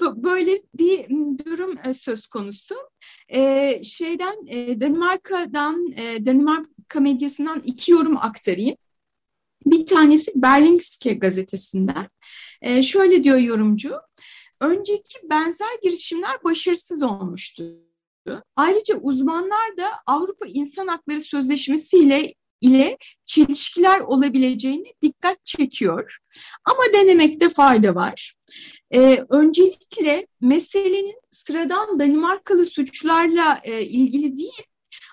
Böyle 0.00 0.62
bir 0.74 1.08
durum 1.44 1.94
söz 1.94 2.26
konusu. 2.26 2.74
Şeyden 3.82 4.46
Danimarka'dan 4.80 5.92
Danimarka 6.26 7.00
medyasından 7.00 7.62
iki 7.64 7.92
yorum 7.92 8.16
aktarayım. 8.16 8.76
Bir 9.66 9.86
tanesi 9.86 10.32
Berlingske 10.34 11.12
gazetesinden. 11.12 12.08
Şöyle 12.82 13.24
diyor 13.24 13.38
yorumcu. 13.38 13.92
Önceki 14.60 15.18
benzer 15.30 15.78
girişimler 15.82 16.44
başarısız 16.44 17.02
olmuştu. 17.02 17.64
Ayrıca 18.56 18.96
uzmanlar 18.96 19.76
da 19.76 19.90
Avrupa 20.06 20.46
İnsan 20.46 20.86
Hakları 20.86 21.20
Sözleşmesi 21.20 21.98
ile 21.98 22.34
ile 22.60 22.98
çelişkiler 23.26 24.00
olabileceğini 24.00 24.94
dikkat 25.02 25.46
çekiyor. 25.46 26.18
Ama 26.64 26.82
denemekte 26.92 27.48
fayda 27.48 27.94
var. 27.94 28.34
Ee, 28.94 29.24
öncelikle 29.30 30.26
meselenin 30.40 31.14
sıradan 31.30 32.00
Danimarkalı 32.00 32.66
suçlarla 32.66 33.60
e, 33.64 33.82
ilgili 33.82 34.38
değil, 34.38 34.62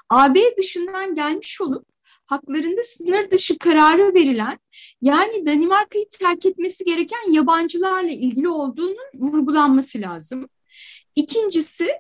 AB 0.10 0.57
dışından 0.57 1.15
gelmiş 1.15 1.62
olup 1.62 1.90
haklarında 2.32 2.84
sınır 2.84 3.32
dışı 3.32 3.58
kararı 3.58 4.14
verilen 4.14 4.60
yani 5.02 5.46
Danimarka'yı 5.46 6.06
terk 6.10 6.46
etmesi 6.46 6.86
gereken 6.86 7.32
yabancılarla 7.32 8.12
ilgili 8.12 8.50
olduğunun 8.50 9.08
vurgulanması 9.14 10.02
lazım. 10.02 10.50
İkincisi 11.16 11.92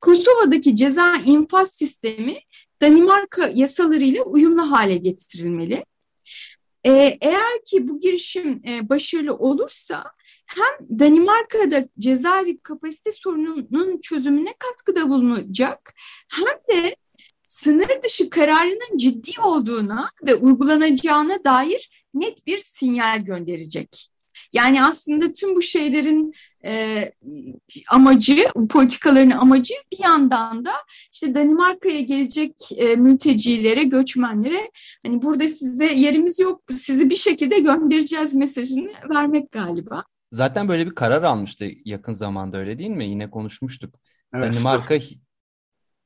Kosova'daki 0.00 0.76
ceza 0.76 1.16
infaz 1.16 1.72
sistemi 1.72 2.36
Danimarka 2.80 3.50
yasalarıyla 3.54 4.22
uyumlu 4.22 4.70
hale 4.70 4.96
getirilmeli. 4.96 5.84
Ee, 6.86 7.18
eğer 7.20 7.64
ki 7.66 7.88
bu 7.88 8.00
girişim 8.00 8.62
e, 8.68 8.88
başarılı 8.88 9.34
olursa 9.34 10.04
hem 10.46 10.98
Danimarka'da 10.98 11.88
cezaevi 11.98 12.60
kapasite 12.60 13.12
sorununun 13.12 14.00
çözümüne 14.00 14.54
katkıda 14.58 15.08
bulunacak 15.08 15.94
hem 16.28 16.76
de 16.76 16.96
sınır 17.62 18.02
dışı 18.04 18.30
kararının 18.30 18.96
ciddi 18.96 19.40
olduğuna 19.40 20.10
ve 20.26 20.34
uygulanacağına 20.34 21.44
dair 21.44 21.90
net 22.14 22.46
bir 22.46 22.58
sinyal 22.58 23.18
gönderecek. 23.18 24.10
Yani 24.52 24.84
aslında 24.84 25.32
tüm 25.32 25.56
bu 25.56 25.62
şeylerin 25.62 26.32
e, 26.64 27.12
amacı, 27.90 28.46
politikaların 28.70 29.30
amacı 29.30 29.74
bir 29.92 30.04
yandan 30.04 30.64
da 30.64 30.72
işte 31.12 31.34
Danimarka'ya 31.34 32.00
gelecek 32.00 32.52
e, 32.76 32.96
mültecilere, 32.96 33.82
göçmenlere 33.82 34.70
hani 35.06 35.22
burada 35.22 35.48
size 35.48 35.92
yerimiz 35.92 36.38
yok, 36.38 36.62
sizi 36.70 37.10
bir 37.10 37.16
şekilde 37.16 37.58
göndereceğiz 37.58 38.34
mesajını 38.34 38.92
vermek 39.10 39.52
galiba. 39.52 40.04
Zaten 40.32 40.68
böyle 40.68 40.86
bir 40.86 40.94
karar 40.94 41.22
almıştı 41.22 41.70
yakın 41.84 42.12
zamanda 42.12 42.58
öyle 42.58 42.78
değil 42.78 42.90
mi? 42.90 43.08
Yine 43.08 43.30
konuşmuştuk. 43.30 43.94
Evet, 44.34 44.54
Danimarka 44.54 44.98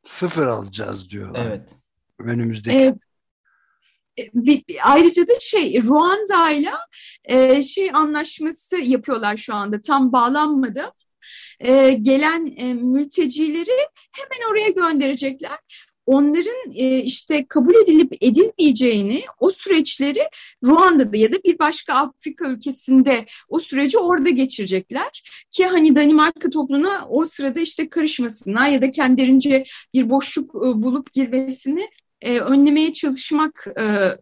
sıfır, 0.06 0.46
alacağız 0.46 1.10
diyorlar. 1.10 1.46
Evet. 1.46 1.68
Önümüzdeki 2.18 2.76
evet 2.76 2.94
bir, 4.34 4.64
ayrıca 4.84 5.28
da 5.28 5.40
şey 5.40 5.82
Ruanda 5.82 6.50
ile 6.50 6.70
e, 7.24 7.62
şey 7.62 7.90
anlaşması 7.94 8.76
yapıyorlar 8.76 9.36
şu 9.36 9.54
anda 9.54 9.80
tam 9.80 10.12
bağlanmadı. 10.12 10.92
E, 11.60 11.92
gelen 11.92 12.54
e, 12.56 12.74
mültecileri 12.74 13.88
hemen 14.12 14.50
oraya 14.50 14.68
gönderecekler 14.68 15.58
onların 16.06 16.72
e, 16.74 16.98
işte 16.98 17.46
kabul 17.48 17.74
edilip 17.74 18.12
edilmeyeceğini 18.20 19.22
o 19.40 19.50
süreçleri 19.50 20.20
Ruanda'da 20.64 21.16
ya 21.16 21.32
da 21.32 21.36
bir 21.44 21.58
başka 21.58 21.94
Afrika 21.94 22.48
ülkesinde 22.48 23.26
o 23.48 23.58
süreci 23.58 23.98
orada 23.98 24.30
geçirecekler 24.30 25.22
ki 25.50 25.66
hani 25.66 25.96
Danimarka 25.96 26.50
toplumuna 26.50 27.06
o 27.08 27.24
sırada 27.24 27.60
işte 27.60 27.88
karışmasınlar 27.88 28.68
ya 28.68 28.82
da 28.82 28.90
kendilerince 28.90 29.64
bir 29.94 30.10
boşluk 30.10 30.54
e, 30.54 30.82
bulup 30.82 31.12
girmesini 31.12 31.88
e, 32.20 32.38
önlemeye 32.38 32.92
çalışmak 32.92 33.66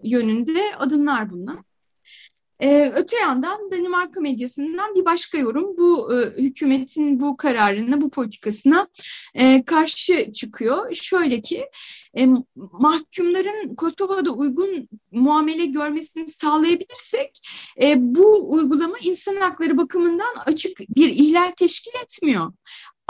yönünde 0.03 0.61
adımlar 0.79 1.31
bunlar. 1.31 1.72
Ee, 2.61 2.93
öte 2.97 3.17
yandan 3.17 3.71
Danimarka 3.71 4.21
medyasından 4.21 4.95
bir 4.95 5.05
başka 5.05 5.39
yorum 5.39 5.77
bu 5.79 6.15
e, 6.15 6.43
hükümetin 6.43 7.21
bu 7.21 7.37
kararına, 7.37 8.01
bu 8.01 8.11
politikasına 8.11 8.89
e, 9.35 9.65
karşı 9.65 10.33
çıkıyor. 10.33 10.95
Şöyle 10.95 11.41
ki 11.41 11.65
e, 12.19 12.29
mahkumların 12.57 13.75
Kosova'da 13.75 14.31
uygun 14.31 14.89
muamele 15.13 15.67
görmesini 15.67 16.29
sağlayabilirsek 16.29 17.41
e, 17.83 17.95
bu 17.99 18.53
uygulama 18.53 18.97
insan 19.03 19.37
hakları 19.37 19.79
bakımından 19.79 20.35
açık 20.47 20.81
bir 20.81 21.09
ihlal 21.09 21.51
teşkil 21.51 21.93
etmiyor. 22.05 22.53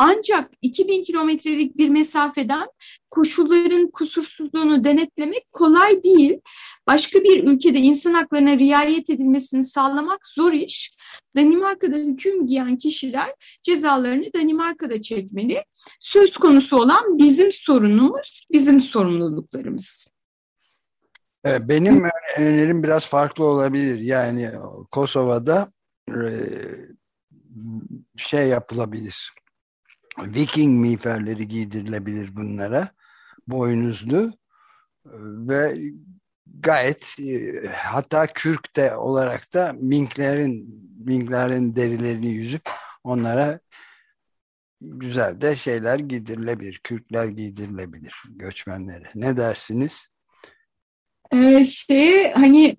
Ancak 0.04 0.50
2000 0.62 1.02
kilometrelik 1.02 1.76
bir 1.76 1.88
mesafeden 1.88 2.68
koşulların 3.10 3.90
kusursuzluğunu 3.90 4.84
denetlemek 4.84 5.52
kolay 5.52 6.02
değil. 6.02 6.40
Başka 6.86 7.20
bir 7.20 7.44
ülkede 7.44 7.78
insan 7.78 8.14
haklarına 8.14 8.58
riayet 8.58 9.10
edilmesini 9.10 9.64
sağlamak 9.64 10.26
zor 10.26 10.52
iş. 10.52 10.96
Danimarka'da 11.36 11.96
hüküm 11.96 12.46
giyen 12.46 12.76
kişiler 12.76 13.34
cezalarını 13.62 14.24
Danimarka'da 14.34 15.00
çekmeli. 15.00 15.64
Söz 16.00 16.36
konusu 16.36 16.76
olan 16.76 17.18
bizim 17.18 17.52
sorunumuz, 17.52 18.46
bizim 18.52 18.80
sorumluluklarımız. 18.80 20.08
Benim 21.44 22.04
önerim 22.36 22.82
biraz 22.82 23.06
farklı 23.06 23.44
olabilir. 23.44 24.00
Yani 24.00 24.52
Kosova'da 24.90 25.68
şey 28.16 28.48
yapılabilir 28.48 29.32
Viking 30.18 30.80
miğferleri 30.80 31.48
giydirilebilir 31.48 32.36
bunlara. 32.36 32.88
Boynuzlu 33.46 34.32
ve 35.48 35.80
gayet 36.46 37.16
e, 37.20 37.52
hatta 37.68 38.26
kürk 38.26 38.76
de 38.76 38.96
olarak 38.96 39.54
da 39.54 39.72
minklerin 39.72 40.82
minklerin 41.04 41.76
derilerini 41.76 42.26
yüzüp 42.26 42.70
onlara 43.04 43.60
güzel 44.80 45.40
de 45.40 45.56
şeyler 45.56 45.98
giydirilebilir. 45.98 46.80
Kürkler 46.84 47.24
giydirilebilir 47.24 48.22
göçmenlere. 48.28 49.08
Ne 49.14 49.36
dersiniz? 49.36 50.08
Ee, 51.32 51.64
şey 51.64 52.32
hani 52.32 52.76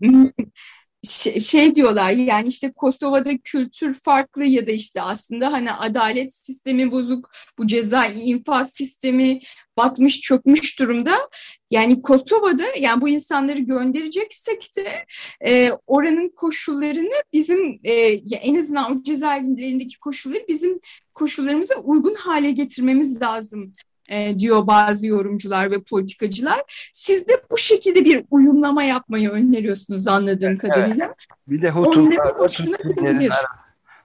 şey 1.40 1.76
diyorlar 1.76 2.12
yani 2.12 2.48
işte 2.48 2.72
Kosova'da 2.72 3.38
kültür 3.38 3.94
farklı 3.94 4.44
ya 4.44 4.68
da 4.68 4.72
işte 4.72 5.02
aslında 5.02 5.52
hani 5.52 5.72
adalet 5.72 6.34
sistemi 6.34 6.92
bozuk, 6.92 7.30
bu 7.58 7.68
ceza 7.68 8.06
infaz 8.06 8.74
sistemi 8.74 9.40
batmış 9.78 10.22
çökmüş 10.22 10.80
durumda. 10.80 11.30
Yani 11.72 12.02
Kosova'da 12.02 12.64
yani 12.80 13.02
bu 13.02 13.10
insanları 13.10 13.60
göndereceksek 13.60 14.70
de 14.78 15.06
e, 15.46 15.72
oranın 15.88 16.30
koşullarını 16.30 17.24
bizim 17.34 17.80
e, 17.84 17.94
en 18.36 18.56
azından 18.56 18.92
o 18.92 19.04
cezaevlerindeki 19.04 20.00
koşulları 20.00 20.46
bizim 20.48 20.80
koşullarımıza 21.14 21.76
uygun 21.76 22.16
hale 22.16 22.52
getirmemiz 22.52 23.22
lazım 23.22 23.74
e, 24.14 24.40
diyor 24.40 24.68
bazı 24.68 25.08
yorumcular 25.08 25.72
ve 25.72 25.82
politikacılar. 25.82 26.90
Siz 26.94 27.28
de 27.28 27.34
bu 27.52 27.58
şekilde 27.58 28.06
bir 28.06 28.26
uyumlama 28.32 28.84
yapmayı 28.84 29.30
öneriyorsunuz 29.30 30.08
anladığım 30.08 30.50
evet, 30.50 30.62
kadarıyla. 30.62 31.16
Bir 31.48 31.62
de 31.62 31.70
Hutularla 31.70 32.38
Tutsilerin, 32.38 33.32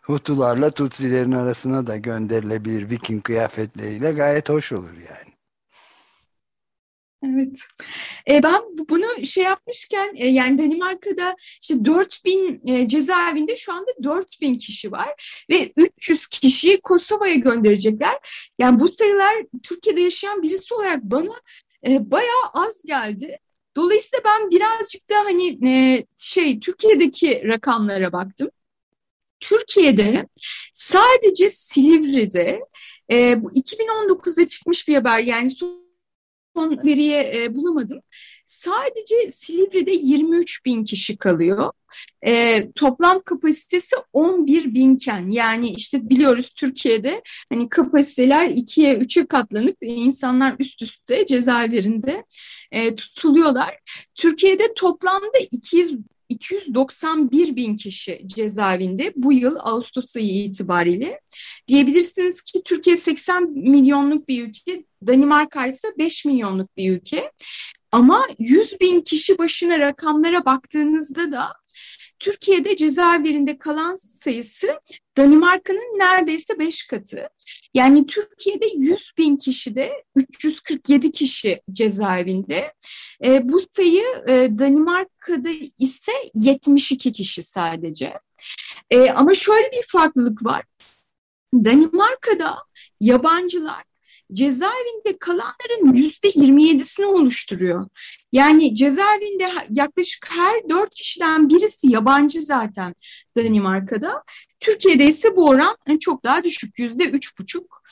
Hutularla 0.02 0.70
Tutsilerin 0.70 1.32
arasına 1.32 1.86
da 1.86 1.96
gönderilebilir 1.96 2.90
Viking 2.90 3.22
kıyafetleriyle 3.22 4.12
gayet 4.12 4.48
hoş 4.48 4.72
olur 4.72 4.94
yani. 5.08 5.27
Evet. 7.24 7.60
E, 8.30 8.42
ben 8.42 8.62
bunu 8.88 9.26
şey 9.26 9.44
yapmışken 9.44 10.14
e, 10.16 10.26
yani 10.26 10.58
Danimarka'da 10.58 11.36
işte 11.62 11.84
4000 11.84 12.62
e, 12.66 12.88
cezaevinde 12.88 13.56
şu 13.56 13.72
anda 13.72 13.90
4000 14.02 14.58
kişi 14.58 14.92
var 14.92 15.42
ve 15.50 15.72
300 15.76 16.26
kişiyi 16.26 16.80
Kosova'ya 16.80 17.34
gönderecekler. 17.34 18.14
Yani 18.58 18.80
bu 18.80 18.88
sayılar 18.88 19.34
Türkiye'de 19.62 20.00
yaşayan 20.00 20.42
birisi 20.42 20.74
olarak 20.74 21.02
bana 21.02 21.32
e, 21.86 22.10
bayağı 22.10 22.44
az 22.52 22.82
geldi. 22.86 23.38
Dolayısıyla 23.76 24.24
ben 24.24 24.50
birazcık 24.50 25.10
da 25.10 25.14
hani 25.24 25.68
e, 25.68 26.04
şey 26.16 26.60
Türkiye'deki 26.60 27.42
rakamlara 27.44 28.12
baktım. 28.12 28.50
Türkiye'de 29.40 30.26
sadece 30.74 31.50
Silivri'de 31.50 32.60
e, 33.12 33.42
bu 33.42 33.50
2019'da 33.50 34.48
çıkmış 34.48 34.88
bir 34.88 34.94
haber 34.94 35.20
yani 35.20 35.50
son 36.58 36.78
veriye 36.86 37.32
e, 37.34 37.56
bulamadım. 37.56 38.00
Sadece 38.44 39.30
Silivri'de 39.30 39.90
23 39.90 40.64
bin 40.64 40.84
kişi 40.84 41.16
kalıyor. 41.16 41.72
E, 42.26 42.64
toplam 42.74 43.20
kapasitesi 43.20 43.96
11 44.12 44.74
binken 44.74 45.28
yani 45.30 45.68
işte 45.70 46.08
biliyoruz 46.08 46.50
Türkiye'de 46.50 47.22
hani 47.52 47.68
kapasiteler 47.68 48.48
ikiye 48.48 48.94
üçe 48.94 49.26
katlanıp 49.26 49.76
insanlar 49.80 50.56
üst 50.58 50.82
üste 50.82 51.26
cezaevlerinde 51.26 52.24
e, 52.72 52.94
tutuluyorlar. 52.94 53.78
Türkiye'de 54.14 54.74
toplamda 54.74 55.38
200 55.50 55.96
291 56.28 57.56
bin 57.56 57.76
kişi 57.76 58.22
cezaevinde 58.26 59.12
bu 59.16 59.32
yıl 59.32 59.56
Ağustos 59.60 60.16
ayı 60.16 60.44
itibariyle. 60.44 61.20
Diyebilirsiniz 61.68 62.42
ki 62.42 62.62
Türkiye 62.64 62.96
80 62.96 63.50
milyonluk 63.50 64.28
bir 64.28 64.48
ülke, 64.48 64.84
Danimarka 65.06 65.66
ise 65.66 65.88
5 65.98 66.24
milyonluk 66.24 66.76
bir 66.76 66.92
ülke. 66.92 67.32
Ama 67.92 68.26
100 68.38 68.80
bin 68.80 69.00
kişi 69.00 69.38
başına 69.38 69.78
rakamlara 69.78 70.44
baktığınızda 70.44 71.32
da 71.32 71.52
Türkiye'de 72.18 72.76
cezaevlerinde 72.76 73.58
kalan 73.58 73.96
sayısı 73.96 74.80
Danimarka'nın 75.16 75.98
neredeyse 75.98 76.58
beş 76.58 76.86
katı. 76.86 77.28
Yani 77.74 78.06
Türkiye'de 78.06 78.66
100 78.74 79.12
bin 79.18 79.36
kişide 79.36 80.04
347 80.16 81.12
kişi 81.12 81.62
cezaevinde. 81.72 82.72
E, 83.24 83.48
bu 83.48 83.60
sayı 83.72 84.04
e, 84.28 84.58
Danimarka'da 84.58 85.50
ise 85.78 86.12
72 86.34 87.12
kişi 87.12 87.42
sadece. 87.42 88.14
E, 88.90 89.10
ama 89.10 89.34
şöyle 89.34 89.72
bir 89.72 89.82
farklılık 89.86 90.44
var. 90.44 90.64
Danimarka'da 91.54 92.58
yabancılar 93.00 93.84
cezaevinde 94.32 95.18
kalanların 95.20 95.94
yüzde 95.94 96.28
27'sini 96.28 97.04
oluşturuyor. 97.06 97.86
Yani 98.32 98.74
cezaevinde 98.74 99.48
yaklaşık 99.70 100.26
her 100.30 100.68
dört 100.68 100.94
kişiden 100.94 101.48
birisi 101.48 101.90
yabancı 101.90 102.40
zaten 102.40 102.94
Danimarka'da. 103.36 104.24
Türkiye'de 104.60 105.06
ise 105.06 105.36
bu 105.36 105.48
oran 105.48 105.76
çok 106.00 106.24
daha 106.24 106.44
düşük 106.44 106.78
yüzde 106.78 107.04
üç 107.04 107.38
buçuk. 107.38 107.82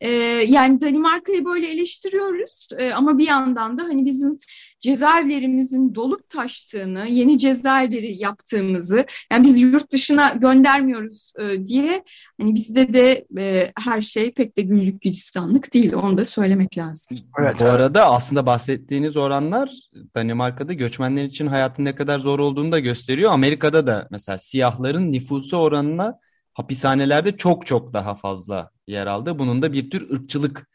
E, 0.00 0.08
yani 0.48 0.80
Danimarka'yı 0.80 1.44
böyle 1.44 1.70
eleştiriyoruz 1.70 2.68
e, 2.78 2.92
ama 2.92 3.18
bir 3.18 3.26
yandan 3.26 3.78
da 3.78 3.82
hani 3.82 4.04
bizim 4.04 4.38
cezaevlerimizin 4.80 5.94
dolup 5.94 6.30
taştığını, 6.30 7.06
yeni 7.08 7.38
cezaevleri 7.38 8.16
yaptığımızı, 8.18 9.06
yani 9.32 9.44
biz 9.44 9.58
yurt 9.58 9.92
dışına 9.92 10.28
göndermiyoruz 10.28 11.32
e, 11.38 11.66
diye 11.66 12.04
hani 12.40 12.54
bizde 12.54 12.92
de 12.92 13.26
e, 13.38 13.72
her 13.84 14.00
şey 14.00 14.30
pek 14.32 14.56
de 14.56 14.62
güllük 14.62 15.00
gülistanlık 15.00 15.74
değil. 15.74 15.92
Onu 15.92 16.18
da 16.18 16.24
söylemek 16.24 16.78
lazım. 16.78 17.18
Evet, 17.40 17.56
Bu 17.60 17.64
arada 17.64 18.06
aslında 18.06 18.46
bahsettiğiniz 18.46 19.16
oranlar 19.16 19.70
Danimarka'da 20.14 20.72
göçmenler 20.72 21.24
için 21.24 21.46
hayatın 21.46 21.84
ne 21.84 21.94
kadar 21.94 22.18
zor 22.18 22.38
olduğunu 22.38 22.72
da 22.72 22.78
gösteriyor. 22.78 23.32
Amerika'da 23.32 23.86
da 23.86 24.08
mesela 24.10 24.38
siyahların 24.38 25.12
nüfusu 25.12 25.56
oranına 25.56 26.18
hapishanelerde 26.58 27.36
çok 27.36 27.66
çok 27.66 27.92
daha 27.92 28.14
fazla 28.14 28.70
yer 28.86 29.06
aldı. 29.06 29.38
Bunun 29.38 29.62
da 29.62 29.72
bir 29.72 29.90
tür 29.90 30.10
ırkçılık 30.10 30.68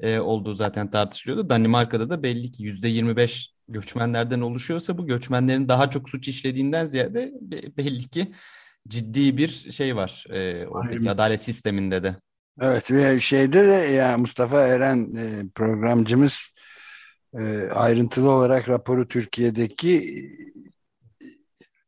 e, 0.00 0.20
olduğu 0.20 0.54
zaten 0.54 0.90
tartışılıyordu. 0.90 1.48
Danimarka'da 1.48 2.10
da 2.10 2.22
belli 2.22 2.52
ki 2.52 2.62
yüzde 2.62 2.88
25 2.88 3.50
göçmenlerden 3.68 4.40
oluşuyorsa 4.40 4.98
bu 4.98 5.06
göçmenlerin 5.06 5.68
daha 5.68 5.90
çok 5.90 6.10
suç 6.10 6.28
işlediğinden 6.28 6.86
ziyade 6.86 7.32
belli 7.76 8.08
ki 8.08 8.32
ciddi 8.88 9.36
bir 9.36 9.48
şey 9.72 9.96
var 9.96 10.24
e, 10.30 10.66
oradaki 10.66 11.10
adalet 11.10 11.42
sisteminde 11.42 12.02
de. 12.02 12.16
Evet 12.60 12.90
ve 12.90 13.20
şeyde 13.20 13.66
de 13.66 13.92
ya 13.92 14.18
Mustafa 14.18 14.60
Eren 14.60 15.14
e, 15.14 15.48
programcımız 15.54 16.40
e, 17.34 17.68
ayrıntılı 17.68 18.30
olarak 18.30 18.68
raporu 18.68 19.08
Türkiye'deki 19.08 20.14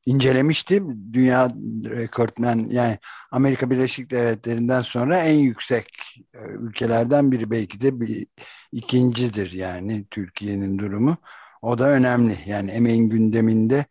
incelemişti. 0.06 0.82
Dünya 1.12 1.48
rekortmen 1.84 2.68
yani 2.70 2.98
Amerika 3.30 3.70
Birleşik 3.70 4.10
Devletleri'nden 4.10 4.80
sonra 4.80 5.18
en 5.18 5.38
yüksek 5.38 5.86
e, 6.34 6.38
ülkelerden 6.38 7.32
biri 7.32 7.50
belki 7.50 7.80
de 7.80 8.00
bir 8.00 8.26
ikincidir 8.72 9.52
yani 9.52 10.06
Türkiye'nin 10.10 10.78
durumu. 10.78 11.16
O 11.62 11.78
da 11.78 11.88
önemli. 11.88 12.38
Yani 12.46 12.70
emeğin 12.70 13.10
gündeminde 13.10 13.86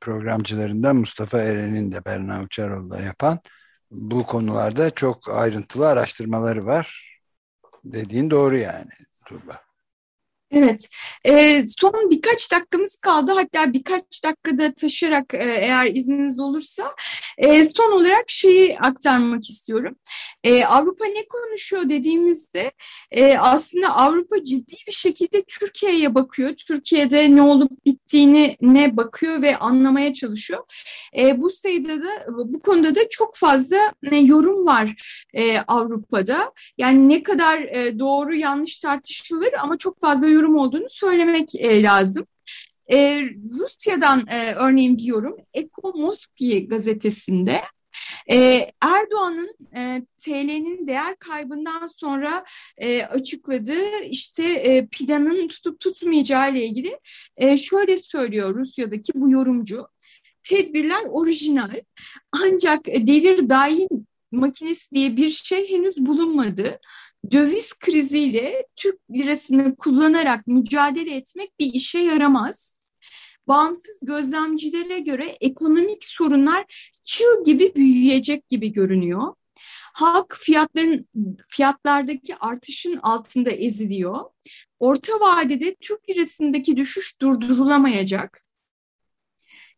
programcılarından 0.00 0.96
Mustafa 0.96 1.40
Eren'in 1.40 1.92
de 1.92 2.04
Berna 2.04 2.42
Uçaroğlu'da 2.42 3.00
yapan 3.00 3.38
bu 3.90 4.26
konularda 4.26 4.90
çok 4.90 5.30
ayrıntılı 5.30 5.88
araştırmaları 5.88 6.66
var. 6.66 7.18
Dediğin 7.84 8.30
doğru 8.30 8.56
yani 8.56 8.90
Tuğba. 9.26 9.71
Evet, 10.52 10.88
e, 11.24 11.64
son 11.78 12.10
birkaç 12.10 12.52
dakikamız 12.52 12.96
kaldı. 12.96 13.32
Hatta 13.32 13.72
birkaç 13.72 14.24
dakikada 14.24 14.74
taşırarak 14.74 15.34
e, 15.34 15.38
eğer 15.38 15.86
izniniz 15.94 16.40
olursa 16.40 16.94
e, 17.38 17.64
son 17.64 17.92
olarak 17.92 18.24
şeyi 18.30 18.78
aktarmak 18.78 19.50
istiyorum. 19.50 19.96
E, 20.44 20.64
Avrupa 20.64 21.04
ne 21.04 21.26
konuşuyor 21.28 21.88
dediğimizde 21.88 22.72
e, 23.10 23.38
aslında 23.38 23.96
Avrupa 23.96 24.44
ciddi 24.44 24.74
bir 24.86 24.92
şekilde 24.92 25.42
Türkiye'ye 25.42 26.14
bakıyor. 26.14 26.54
Türkiye'de 26.68 27.36
ne 27.36 27.42
olup 27.42 27.86
bittiğini 27.86 28.56
ne 28.60 28.96
bakıyor 28.96 29.42
ve 29.42 29.56
anlamaya 29.56 30.14
çalışıyor. 30.14 30.64
E, 31.18 31.40
bu 31.40 31.50
sayıda 31.50 32.02
da 32.02 32.26
bu 32.28 32.60
konuda 32.60 32.94
da 32.94 33.00
çok 33.10 33.36
fazla 33.36 33.76
ne 34.02 34.20
yorum 34.20 34.66
var 34.66 34.94
e, 35.34 35.58
Avrupa'da. 35.58 36.52
Yani 36.78 37.08
ne 37.08 37.22
kadar 37.22 37.58
e, 37.58 37.98
doğru 37.98 38.34
yanlış 38.34 38.78
tartışılır 38.78 39.52
ama 39.52 39.78
çok 39.78 40.00
fazla 40.00 40.28
yorum 40.28 40.41
yorum 40.42 40.56
olduğunu 40.56 40.88
söylemek 40.88 41.54
e, 41.54 41.82
lazım. 41.82 42.26
E, 42.92 43.22
Rusya'dan 43.60 44.26
e, 44.26 44.54
örneğin 44.54 44.98
bir 44.98 45.02
yorum 45.02 45.36
Eko 45.54 45.92
Moskvi 45.94 46.68
gazetesinde 46.68 47.62
e, 48.30 48.70
Erdoğan'ın 48.80 49.56
e, 49.76 50.02
TL'nin 50.24 50.86
değer 50.86 51.16
kaybından 51.16 51.86
sonra 51.86 52.44
e, 52.76 53.02
açıkladığı 53.02 54.00
işte 54.04 54.44
e, 54.44 54.86
planın 54.86 55.48
tutup 55.48 55.80
tutmayacağı 55.80 56.52
ile 56.52 56.64
ilgili 56.64 56.98
e, 57.36 57.56
şöyle 57.56 57.96
söylüyor 57.96 58.54
Rusya'daki 58.54 59.12
bu 59.14 59.30
yorumcu. 59.30 59.86
Tedbirler 60.42 61.02
orijinal 61.08 61.80
ancak 62.32 62.86
devir 62.86 63.48
daim 63.48 63.88
makinesi 64.32 64.94
diye 64.94 65.16
bir 65.16 65.28
şey 65.28 65.70
henüz 65.70 66.06
bulunmadı 66.06 66.80
döviz 67.30 67.72
kriziyle 67.72 68.66
Türk 68.76 68.98
lirasını 69.14 69.76
kullanarak 69.76 70.46
mücadele 70.46 71.14
etmek 71.14 71.60
bir 71.60 71.72
işe 71.74 71.98
yaramaz. 71.98 72.78
Bağımsız 73.48 74.00
gözlemcilere 74.02 74.98
göre 74.98 75.26
ekonomik 75.40 76.04
sorunlar 76.04 76.92
çığ 77.04 77.42
gibi 77.44 77.72
büyüyecek 77.74 78.48
gibi 78.48 78.72
görünüyor. 78.72 79.34
Halk 79.94 80.36
fiyatların 80.40 81.08
fiyatlardaki 81.48 82.36
artışın 82.36 82.96
altında 82.96 83.50
eziliyor. 83.50 84.20
Orta 84.78 85.20
vadede 85.20 85.74
Türk 85.74 86.10
lirasındaki 86.10 86.76
düşüş 86.76 87.20
durdurulamayacak. 87.20 88.44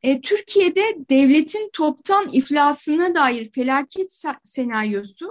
E, 0.04 0.20
Türkiye'de 0.20 0.82
devletin 1.10 1.70
toptan 1.72 2.28
iflasına 2.32 3.14
dair 3.14 3.50
felaket 3.50 4.22
senaryosu 4.42 5.28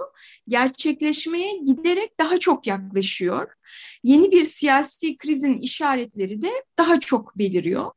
gerçekleşmeye 0.48 1.56
giderek 1.58 2.20
daha 2.20 2.38
çok 2.38 2.66
yaklaşıyor. 2.66 3.52
Yeni 4.04 4.32
bir 4.32 4.44
siyasi 4.44 5.16
krizin 5.16 5.52
işaretleri 5.52 6.42
de 6.42 6.50
daha 6.78 7.00
çok 7.00 7.38
beliriyor. 7.38 7.90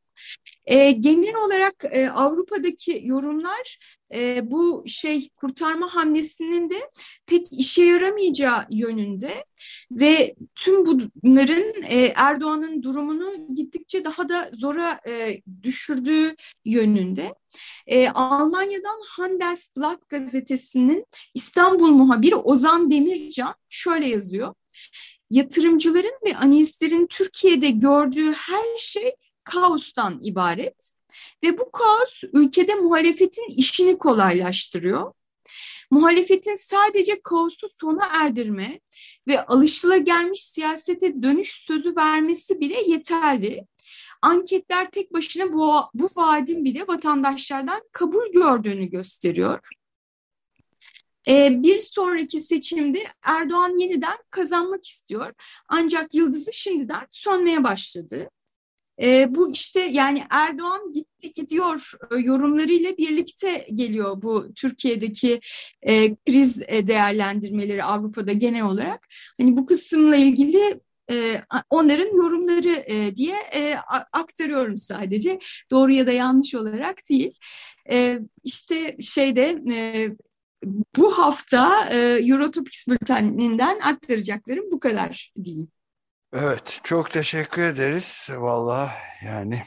E, 0.66 0.90
genel 0.90 1.34
olarak 1.36 1.84
e, 1.90 2.10
Avrupa'daki 2.10 3.00
yorumlar 3.04 3.78
e, 4.14 4.50
bu 4.50 4.84
şey 4.86 5.28
kurtarma 5.36 5.94
hamlesinin 5.94 6.70
de 6.70 6.90
pek 7.26 7.52
işe 7.52 7.82
yaramayacağı 7.82 8.66
yönünde 8.70 9.44
ve 9.90 10.34
tüm 10.54 10.86
bunların 10.86 11.82
e, 11.88 12.12
Erdoğan'ın 12.16 12.82
durumunu 12.82 13.54
gittikçe 13.54 14.04
daha 14.04 14.28
da 14.28 14.50
zora 14.54 15.00
e, 15.08 15.40
düşürdüğü 15.62 16.34
yönünde. 16.64 17.34
E, 17.86 18.08
Almanya'dan 18.08 19.00
Handelsblatt 19.08 20.08
gazetesinin 20.08 21.06
İstanbul 21.34 21.88
muhabiri 21.88 22.36
Ozan 22.36 22.90
Demircan 22.90 23.54
şöyle 23.68 24.08
yazıyor. 24.08 24.54
Yatırımcıların 25.30 26.18
ve 26.26 26.36
analistlerin 26.36 27.06
Türkiye'de 27.06 27.70
gördüğü 27.70 28.32
her 28.32 28.78
şey 28.78 29.12
kaostan 29.50 30.20
ibaret 30.22 30.92
ve 31.44 31.58
bu 31.58 31.70
kaos 31.70 32.22
ülkede 32.32 32.74
muhalefetin 32.74 33.48
işini 33.56 33.98
kolaylaştırıyor. 33.98 35.12
Muhalefetin 35.90 36.54
sadece 36.54 37.20
kaosu 37.22 37.68
sona 37.68 38.08
erdirme 38.12 38.80
ve 39.28 39.44
alışılagelmiş 39.44 40.44
siyasete 40.44 41.22
dönüş 41.22 41.52
sözü 41.52 41.96
vermesi 41.96 42.60
bile 42.60 42.90
yeterli. 42.90 43.66
Anketler 44.22 44.90
tek 44.90 45.12
başına 45.12 45.52
bu, 45.52 45.82
bu 45.94 46.08
vaadin 46.16 46.64
bile 46.64 46.86
vatandaşlardan 46.88 47.82
kabul 47.92 48.32
gördüğünü 48.32 48.86
gösteriyor. 48.86 49.68
Ee, 51.28 51.62
bir 51.62 51.80
sonraki 51.80 52.40
seçimde 52.40 53.04
Erdoğan 53.22 53.76
yeniden 53.76 54.18
kazanmak 54.30 54.86
istiyor. 54.86 55.34
Ancak 55.68 56.14
yıldızı 56.14 56.52
şimdiden 56.52 57.06
sönmeye 57.10 57.64
başladı. 57.64 58.30
E, 59.02 59.34
bu 59.34 59.52
işte 59.52 59.80
yani 59.80 60.22
Erdoğan 60.30 60.92
gitti 60.92 61.32
gidiyor 61.32 61.92
e, 62.12 62.16
yorumlarıyla 62.18 62.96
birlikte 62.96 63.66
geliyor 63.74 64.22
bu 64.22 64.54
Türkiye'deki 64.54 65.40
e, 65.82 66.16
kriz 66.16 66.62
e, 66.68 66.86
değerlendirmeleri 66.86 67.84
Avrupa'da 67.84 68.32
genel 68.32 68.64
olarak. 68.64 69.08
Hani 69.38 69.56
bu 69.56 69.66
kısımla 69.66 70.16
ilgili 70.16 70.80
e, 71.10 71.42
onların 71.70 72.16
yorumları 72.16 72.84
e, 72.86 73.16
diye 73.16 73.36
e, 73.54 73.76
aktarıyorum 74.12 74.78
sadece. 74.78 75.38
Doğru 75.70 75.92
ya 75.92 76.06
da 76.06 76.12
yanlış 76.12 76.54
olarak 76.54 77.08
değil. 77.10 77.38
E, 77.90 78.18
işte 78.44 78.96
şeyde 79.00 79.62
e, 79.72 80.08
bu 80.96 81.18
hafta 81.18 81.88
e, 81.90 81.96
Eurotopics 82.22 82.88
bülteninden 82.88 83.80
aktaracaklarım 83.80 84.70
bu 84.72 84.80
kadar 84.80 85.32
diyeyim. 85.44 85.68
Evet, 86.32 86.80
çok 86.84 87.10
teşekkür 87.10 87.62
ederiz. 87.62 88.28
Vallahi 88.30 88.92
yani 89.24 89.62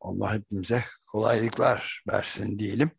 Allah 0.00 0.34
hepimize 0.34 0.84
kolaylıklar 1.06 2.02
versin 2.08 2.58
diyelim. 2.58 2.90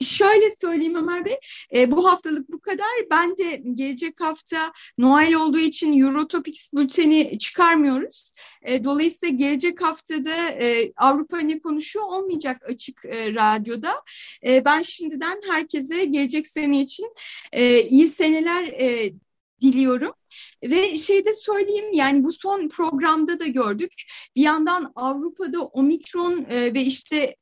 Şöyle 0.00 0.50
söyleyeyim 0.60 0.94
Ömer 0.94 1.24
Bey, 1.24 1.36
e, 1.74 1.90
bu 1.90 2.08
haftalık 2.08 2.48
bu 2.48 2.60
kadar. 2.60 2.86
Ben 3.10 3.38
de 3.38 3.62
gelecek 3.74 4.20
hafta 4.20 4.72
Noel 4.98 5.34
olduğu 5.34 5.58
için 5.58 6.02
Eurotopics 6.02 6.72
bülteni 6.72 7.38
çıkarmıyoruz. 7.38 8.32
E, 8.62 8.84
dolayısıyla 8.84 9.36
gelecek 9.36 9.82
haftada 9.82 10.48
e, 10.50 10.92
Avrupa 10.96 11.38
ne 11.38 11.58
konuşuyor 11.58 12.06
olmayacak 12.06 12.62
açık 12.68 13.04
e, 13.04 13.34
radyoda. 13.34 14.02
E, 14.46 14.64
ben 14.64 14.82
şimdiden 14.82 15.40
herkese 15.50 16.04
gelecek 16.04 16.48
sene 16.48 16.80
için 16.80 17.14
e, 17.52 17.82
iyi 17.82 18.06
seneler 18.06 18.64
e, 18.64 19.12
diliyorum. 19.60 20.12
Ve 20.62 20.98
şey 20.98 21.24
de 21.24 21.32
söyleyeyim 21.32 21.92
yani 21.92 22.24
bu 22.24 22.32
son 22.32 22.68
programda 22.68 23.40
da 23.40 23.46
gördük. 23.46 23.92
Bir 24.36 24.42
yandan 24.42 24.92
Avrupa'da 24.94 25.64
omikron 25.64 26.46
e, 26.50 26.74
ve 26.74 26.82
işte 26.82 27.36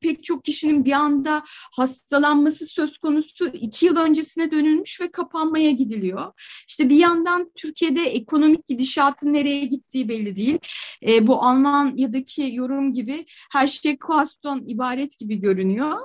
pek 0.00 0.24
çok 0.24 0.44
kişinin 0.44 0.84
bir 0.84 0.92
anda 0.92 1.42
hastalanması 1.76 2.66
söz 2.66 2.98
konusu 2.98 3.46
iki 3.48 3.86
yıl 3.86 3.96
öncesine 3.96 4.50
dönülmüş 4.50 5.00
ve 5.00 5.10
kapanmaya 5.10 5.70
gidiliyor. 5.70 6.32
İşte 6.68 6.88
bir 6.88 6.96
yandan 6.96 7.52
Türkiye'de 7.56 8.02
ekonomik 8.02 8.66
gidişatın 8.66 9.34
nereye 9.34 9.64
gittiği 9.64 10.08
belli 10.08 10.36
değil. 10.36 10.58
E, 11.08 11.26
bu 11.26 11.42
Almanya'daki 11.42 12.50
yorum 12.52 12.92
gibi 12.92 13.26
her 13.52 13.66
şey 13.66 13.98
kaostan 13.98 14.68
ibaret 14.68 15.18
gibi 15.18 15.40
görünüyor. 15.40 15.98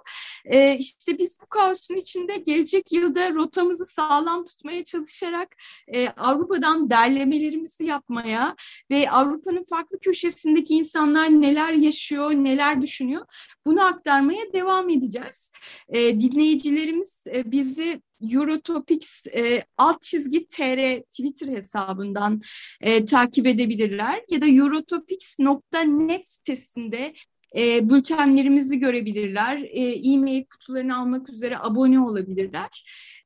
E, 0.50 0.78
işte 0.78 1.18
biz 1.18 1.38
bu 1.42 1.46
kaosun 1.46 1.96
içinde 1.96 2.38
gelecek 2.38 2.92
yılda 2.92 3.34
rotamızı 3.34 3.86
sağlam 3.86 4.46
tutmaya 4.46 4.84
çalışarak 4.84 5.56
e, 5.88 6.10
Avrupa'dan 6.10 6.90
derlemelerimizi 6.90 7.86
yapmaya 7.86 8.56
ve 8.92 9.12
Avrupa'nın 9.12 9.64
farklı 9.64 10.00
köşesindeki 10.00 10.74
insanlar 10.74 11.30
neler 11.30 11.74
yaşıyor, 11.74 12.32
neler 12.32 12.82
düşünüyor 12.82 13.26
bunu 13.68 13.86
aktarmaya 13.86 14.54
devam 14.54 14.90
edeceğiz. 14.90 15.52
E, 15.90 16.20
dinleyicilerimiz 16.20 17.24
e, 17.28 17.52
bizi 17.52 18.02
Eurotopics 18.32 19.28
e, 19.28 19.66
alt 19.78 20.02
çizgi 20.02 20.48
tr 20.48 21.02
Twitter 21.02 21.48
hesabından 21.48 22.42
e, 22.82 23.06
takip 23.06 23.48
edebilirler 23.48 24.24
ya 24.30 24.42
da 24.42 24.48
eurotopics.net 24.48 26.28
sitesinde 26.28 27.14
e, 27.58 27.89
bültenlerimizi 27.89 28.80
görebilirler. 28.80 29.62
E, 29.62 30.12
e-mail 30.12 30.46
kutularını 30.46 30.98
almak 30.98 31.30
üzere 31.30 31.58
abone 31.60 32.00
olabilirler. 32.00 32.86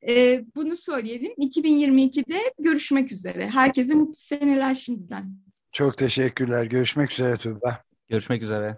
E, 0.10 0.44
bunu 0.56 0.76
söyleyelim. 0.76 1.32
2022'de 1.32 2.40
görüşmek 2.60 3.12
üzere. 3.12 3.50
Herkese 3.50 3.94
mutlu 3.94 4.16
seneler 4.16 4.74
şimdiden. 4.74 5.36
Çok 5.72 5.98
teşekkürler. 5.98 6.66
Görüşmek 6.66 7.12
üzere 7.12 7.38
Tuğba. 7.38 7.84
Görüşmek 8.10 8.44
üzere. 8.44 8.78